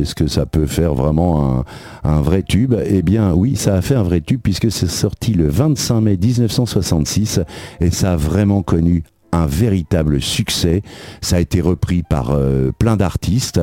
Est-ce 0.00 0.14
que 0.14 0.26
ça 0.26 0.46
peut 0.46 0.66
faire 0.66 0.94
vraiment 0.94 1.64
un, 2.04 2.08
un 2.08 2.22
vrai 2.22 2.42
tube? 2.42 2.74
Eh 2.86 3.02
bien 3.02 3.34
oui, 3.34 3.56
ça 3.56 3.74
a 3.74 3.82
fait 3.82 3.96
un 3.96 4.04
vrai 4.04 4.20
tube 4.20 4.40
puisque 4.42 4.70
c'est 4.70 4.88
sorti 4.88 5.34
le 5.34 5.48
25 5.48 6.00
mai 6.00 6.16
1966 6.16 7.40
et 7.80 7.90
ça 7.90 8.12
a 8.12 8.16
vraiment 8.16 8.62
connu 8.62 9.02
un 9.34 9.46
véritable 9.46 10.20
succès. 10.20 10.82
Ça 11.20 11.36
a 11.36 11.40
été 11.40 11.60
repris 11.60 12.02
par 12.02 12.30
euh, 12.30 12.70
plein 12.76 12.96
d'artistes 12.96 13.60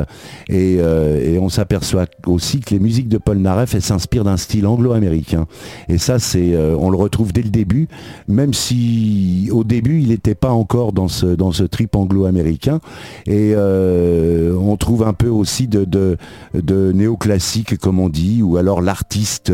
et, 0.50 0.78
euh, 0.80 1.34
et 1.34 1.40
on 1.40 1.50
s'aperçoit 1.50 2.06
aussi 2.26 2.60
que 2.60 2.72
les 2.74 2.80
musiques 2.80 3.10
de 3.10 3.18
Paul 3.18 3.38
Naref 3.38 3.76
elles 3.76 3.82
s'inspirent 3.82 4.24
d'un 4.24 4.38
style 4.38 4.68
anglo-américain. 4.68 5.48
Et 5.90 5.98
ça, 5.98 6.20
c'est, 6.20 6.54
euh, 6.54 6.76
on 6.78 6.90
le 6.90 6.98
retrouve 6.98 7.34
dès 7.34 7.42
le 7.42 7.50
début, 7.50 7.88
même 8.28 8.54
si 8.54 9.50
au 9.52 9.64
début 9.64 10.02
il 10.02 10.10
n'était 10.10 10.36
pas 10.36 10.52
encore 10.52 10.94
dans 10.94 11.08
ce 11.08 11.26
dans 11.26 11.52
ce 11.52 11.64
trip 11.64 11.96
anglo-américain. 11.96 12.80
Et 13.26 13.54
on 13.56 14.78
trouve 14.78 15.04
un 15.04 15.14
peu 15.14 15.30
aussi 15.30 15.68
de 15.68 15.86
de, 15.86 16.18
de 16.54 16.92
néoclassique 16.92 17.78
comme 17.78 18.00
on 18.00 18.10
dit, 18.10 18.42
ou 18.42 18.58
alors 18.58 18.82
l'artiste, 18.82 19.52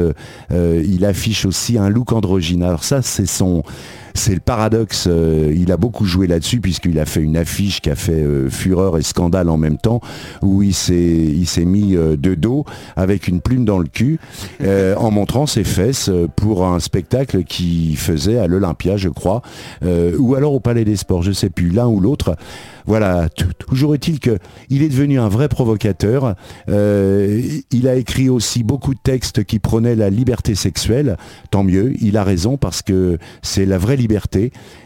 il 0.51 1.05
affiche 1.05 1.45
aussi 1.45 1.78
un 1.78 1.89
look 1.89 2.11
androgyne. 2.11 2.63
Alors 2.63 2.84
ça, 2.84 3.01
c'est 3.01 3.26
son 3.26 3.63
c'est 4.18 4.34
le 4.34 4.39
paradoxe. 4.39 5.07
euh, 5.07 5.53
il 5.55 5.72
a 5.72 5.78
beaucoup 5.78 6.05
joué 6.05 6.28
là-dessus 6.28 6.59
puisqu'il 6.59 6.99
a 6.99 7.05
fait 7.05 7.22
une 7.22 7.38
affiche 7.38 7.82
qui 7.82 7.89
a 7.89 7.95
fait 7.95 8.13
euh, 8.13 8.49
fureur 8.49 8.97
et 8.97 9.03
scandale 9.03 9.49
en 9.49 9.57
même 9.57 9.78
temps 9.78 10.01
où 10.41 10.63
il 10.63 10.74
s'est 10.74 10.95
il 10.95 11.45
s'est 11.45 11.65
mis 11.65 11.95
euh, 11.95 12.18
de 12.18 12.36
dos 12.36 12.65
avec 12.95 13.28
une 13.28 13.41
plume 13.41 13.65
dans 13.65 13.80
le 13.80 13.88
cul 13.88 14.20
en 14.61 15.11
montrant 15.11 15.45
ses 15.45 15.63
fesses 15.63 16.09
pour 16.36 16.65
un 16.65 16.80
spectacle 16.80 17.43
qui 17.43 17.95
faisait 17.95 18.38
à 18.38 18.47
l'Olympia, 18.47 18.97
je 18.97 19.09
crois, 19.09 19.41
ou 19.84 20.36
alors 20.36 20.53
au 20.53 20.59
Palais 20.59 20.84
des 20.86 20.95
Sports, 20.95 21.24
je 21.24 21.32
sais 21.32 21.49
plus, 21.49 21.70
l'un 21.70 21.88
ou 21.88 21.99
l'autre. 21.99 22.36
Voilà, 22.86 23.28
toujours 23.68 23.93
est-il 23.93 24.20
qu'il 24.20 24.82
est 24.82 24.89
devenu 24.89 25.20
un 25.20 25.28
vrai 25.28 25.49
provocateur. 25.49 26.36
il 26.68 27.88
a 27.88 27.95
écrit 27.95 28.30
aussi 28.30 28.63
beaucoup 28.63 28.93
de 28.93 28.99
textes 29.01 29.43
qui 29.43 29.59
prônaient 29.59 29.95
la 29.95 30.09
liberté 30.09 30.55
sexuelle. 30.55 31.18
Tant 31.51 31.63
mieux, 31.63 31.93
il 32.01 32.18
a 32.18 32.24
raison 32.24 32.57
parce 32.57 32.82
que 32.82 33.18
c'est 33.41 33.65
la 33.65 33.78
vraie 33.78 33.95
liberté, 33.95 34.07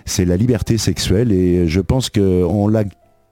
c'est 0.06 0.26
la 0.26 0.38
liberté 0.38 0.78
sexuelle 0.78 1.32
et 1.32 1.68
je 1.68 1.80
pense 1.80 2.10
qu'on 2.10 2.68
l'a 2.68 2.84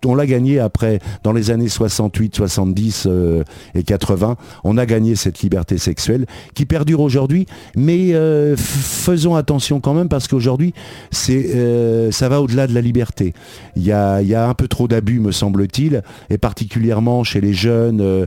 on 0.05 0.15
l'a 0.15 0.25
gagné 0.25 0.59
après, 0.59 0.99
dans 1.23 1.33
les 1.33 1.51
années 1.51 1.69
68, 1.69 2.35
70 2.35 3.07
euh, 3.07 3.43
et 3.75 3.83
80, 3.83 4.37
on 4.63 4.77
a 4.77 4.85
gagné 4.85 5.15
cette 5.15 5.41
liberté 5.41 5.77
sexuelle 5.77 6.25
qui 6.53 6.65
perdure 6.65 7.01
aujourd'hui, 7.01 7.45
mais 7.75 8.13
euh, 8.13 8.55
faisons 8.57 9.35
attention 9.35 9.79
quand 9.79 9.93
même 9.93 10.09
parce 10.09 10.27
qu'aujourd'hui, 10.27 10.73
c'est, 11.11 11.55
euh, 11.55 12.11
ça 12.11 12.29
va 12.29 12.41
au-delà 12.41 12.67
de 12.67 12.73
la 12.73 12.81
liberté. 12.81 13.33
Il 13.75 13.83
y 13.83 13.91
a, 13.91 14.21
y 14.21 14.35
a, 14.35 14.47
un 14.47 14.53
peu 14.53 14.67
trop 14.67 14.87
d'abus, 14.87 15.19
me 15.19 15.31
semble-t-il, 15.31 16.01
et 16.29 16.37
particulièrement 16.37 17.23
chez 17.23 17.41
les 17.41 17.53
jeunes, 17.53 18.25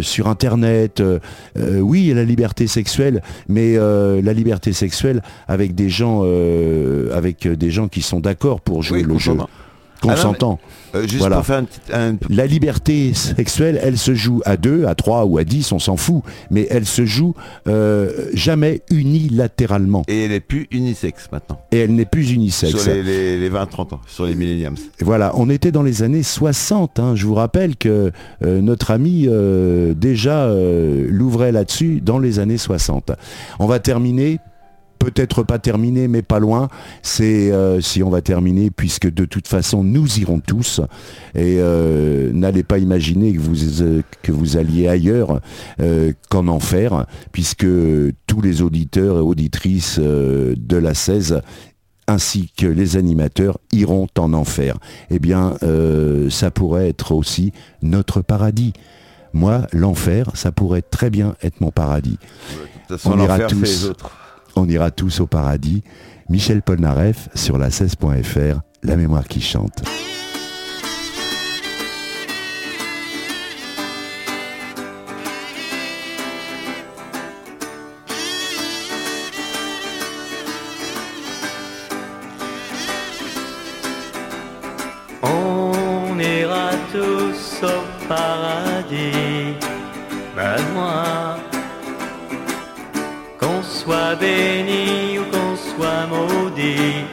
sur 0.00 0.28
Internet. 0.28 1.02
oui, 1.56 2.00
il 2.00 2.06
y 2.06 2.12
a 2.12 2.14
la 2.14 2.24
liberté 2.24 2.66
sexuelle, 2.66 3.22
mais 3.48 3.76
la 3.76 4.32
liberté 4.32 4.72
sexuelle 4.72 5.22
avec 5.48 5.74
des 5.74 5.88
gens, 5.88 6.22
avec 7.12 7.46
des 7.46 7.70
gens 7.70 7.88
qui 7.88 8.02
sont 8.02 8.20
d'accord 8.20 8.60
pour 8.60 8.82
jouer 8.82 9.02
le 9.02 9.18
jeu 9.18 9.36
consentant. 10.00 10.58
Euh, 10.94 11.06
voilà. 11.18 11.42
La 12.28 12.46
liberté 12.46 13.14
sexuelle, 13.14 13.78
elle 13.82 13.98
se 13.98 14.14
joue 14.14 14.40
à 14.44 14.56
deux, 14.56 14.86
à 14.86 14.94
trois 14.94 15.24
ou 15.24 15.38
à 15.38 15.44
dix, 15.44 15.70
on 15.72 15.78
s'en 15.78 15.96
fout, 15.96 16.22
mais 16.50 16.66
elle 16.70 16.86
se 16.86 17.04
joue 17.04 17.34
euh, 17.68 18.28
jamais 18.34 18.82
unilatéralement. 18.90 20.02
Et 20.08 20.24
elle 20.24 20.30
n'est 20.30 20.40
plus 20.40 20.66
unisexe 20.70 21.28
maintenant. 21.30 21.60
Et 21.70 21.78
elle 21.78 21.94
n'est 21.94 22.04
plus 22.04 22.32
unisexe. 22.32 22.76
Sur 22.76 22.92
les, 22.92 23.50
20-30 23.50 23.94
ans, 23.94 24.00
sur 24.06 24.26
les 24.26 24.34
millenniums. 24.34 24.76
Voilà, 25.00 25.32
on 25.36 25.48
était 25.48 25.72
dans 25.72 25.82
les 25.82 26.02
années 26.02 26.22
60. 26.22 26.98
Hein. 26.98 27.14
Je 27.14 27.26
vous 27.26 27.34
rappelle 27.34 27.76
que 27.76 28.10
euh, 28.42 28.60
notre 28.60 28.90
ami 28.90 29.28
déjà 29.96 30.50
l'ouvrait 31.08 31.52
là-dessus 31.52 32.00
dans 32.00 32.18
les 32.18 32.38
années 32.38 32.58
60. 32.58 33.12
On 33.58 33.66
va 33.66 33.78
terminer 33.78 34.38
peut-être 35.00 35.42
pas 35.42 35.58
terminé, 35.58 36.06
mais 36.06 36.22
pas 36.22 36.38
loin. 36.38 36.68
C'est 37.02 37.50
euh, 37.50 37.80
si 37.80 38.04
on 38.04 38.10
va 38.10 38.20
terminer, 38.20 38.70
puisque 38.70 39.12
de 39.12 39.24
toute 39.24 39.48
façon 39.48 39.82
nous 39.82 40.20
irons 40.20 40.38
tous. 40.38 40.80
Et 41.34 41.56
euh, 41.58 42.30
n'allez 42.32 42.62
pas 42.62 42.78
imaginer 42.78 43.32
que 43.32 43.40
vous 43.40 43.82
euh, 43.82 44.02
que 44.22 44.30
vous 44.30 44.56
alliez 44.56 44.86
ailleurs 44.86 45.40
qu'en 46.28 46.46
enfer, 46.46 47.06
puisque 47.32 47.66
tous 48.26 48.40
les 48.42 48.62
auditeurs 48.62 49.16
et 49.16 49.20
auditrices 49.20 49.98
de 49.98 50.76
la 50.76 50.94
16 50.94 51.40
ainsi 52.06 52.50
que 52.56 52.66
les 52.66 52.96
animateurs 52.96 53.58
iront 53.72 54.08
en 54.18 54.34
enfer. 54.34 54.76
Eh 55.10 55.18
bien, 55.18 55.54
ça 56.28 56.50
pourrait 56.50 56.88
être 56.88 57.12
aussi 57.12 57.52
notre 57.82 58.20
paradis. 58.20 58.74
Moi, 59.32 59.66
l'enfer, 59.72 60.26
ça 60.34 60.52
pourrait 60.52 60.82
très 60.82 61.08
bien 61.08 61.34
être 61.42 61.60
mon 61.60 61.70
paradis. 61.70 62.18
on 63.04 63.18
ira 63.18 63.38
tous. 63.40 63.92
On 64.56 64.68
ira 64.68 64.90
tous 64.90 65.20
au 65.20 65.26
paradis. 65.26 65.82
Michel 66.28 66.62
Polnareff 66.62 67.28
sur 67.34 67.58
la 67.58 67.70
16.fr, 67.70 68.60
la 68.82 68.96
mémoire 68.96 69.26
qui 69.26 69.40
chante. 69.40 69.82
On 85.22 86.18
ira 86.18 86.70
tous 86.92 87.64
au 87.64 88.08
paradis, 88.08 89.56
moi 90.74 91.29
béni 94.16 95.18
ou 95.18 95.24
qu'on 95.30 95.56
soit 95.56 96.06
maudit, 96.08 97.04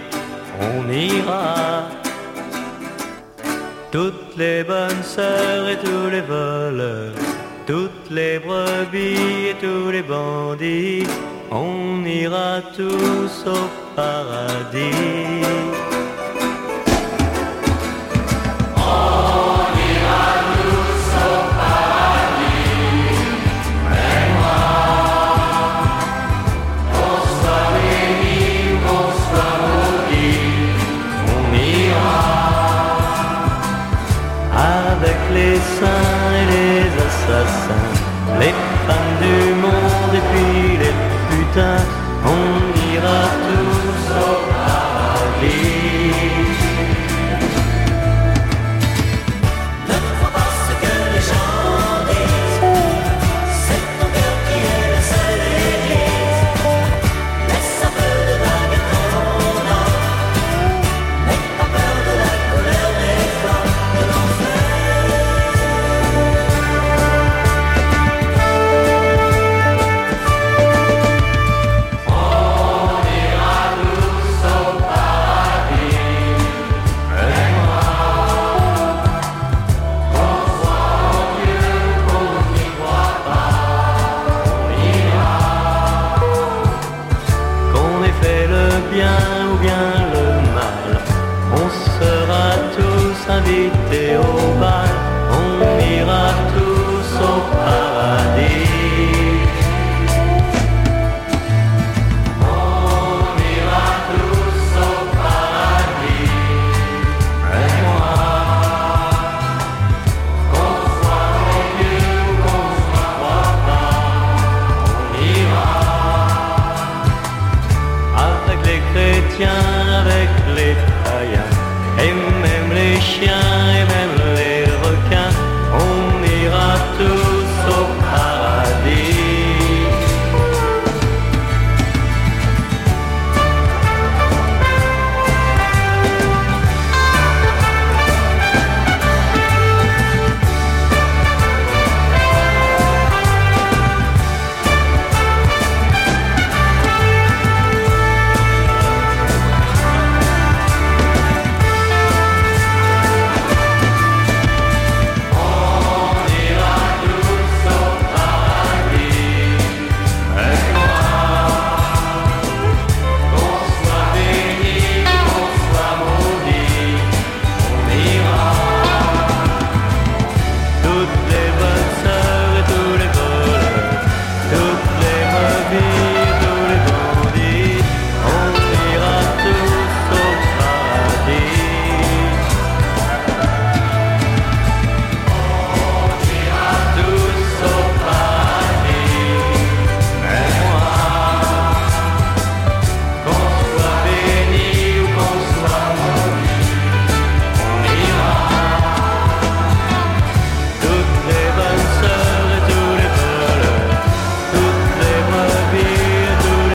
on 0.60 0.90
ira. 0.92 1.90
Toutes 3.92 4.36
les 4.38 4.64
bonnes 4.64 5.04
sœurs 5.04 5.70
et 5.70 5.78
tous 5.78 6.10
les 6.12 6.22
voleurs, 6.22 7.14
toutes 7.66 8.10
les 8.12 8.40
brebis 8.40 9.50
et 9.50 9.56
tous 9.60 9.90
les 9.92 10.04
bandits, 10.04 11.08
on 11.52 12.04
ira 12.06 12.62
tous 12.76 13.46
au 13.48 13.70
paradis. 13.96 15.87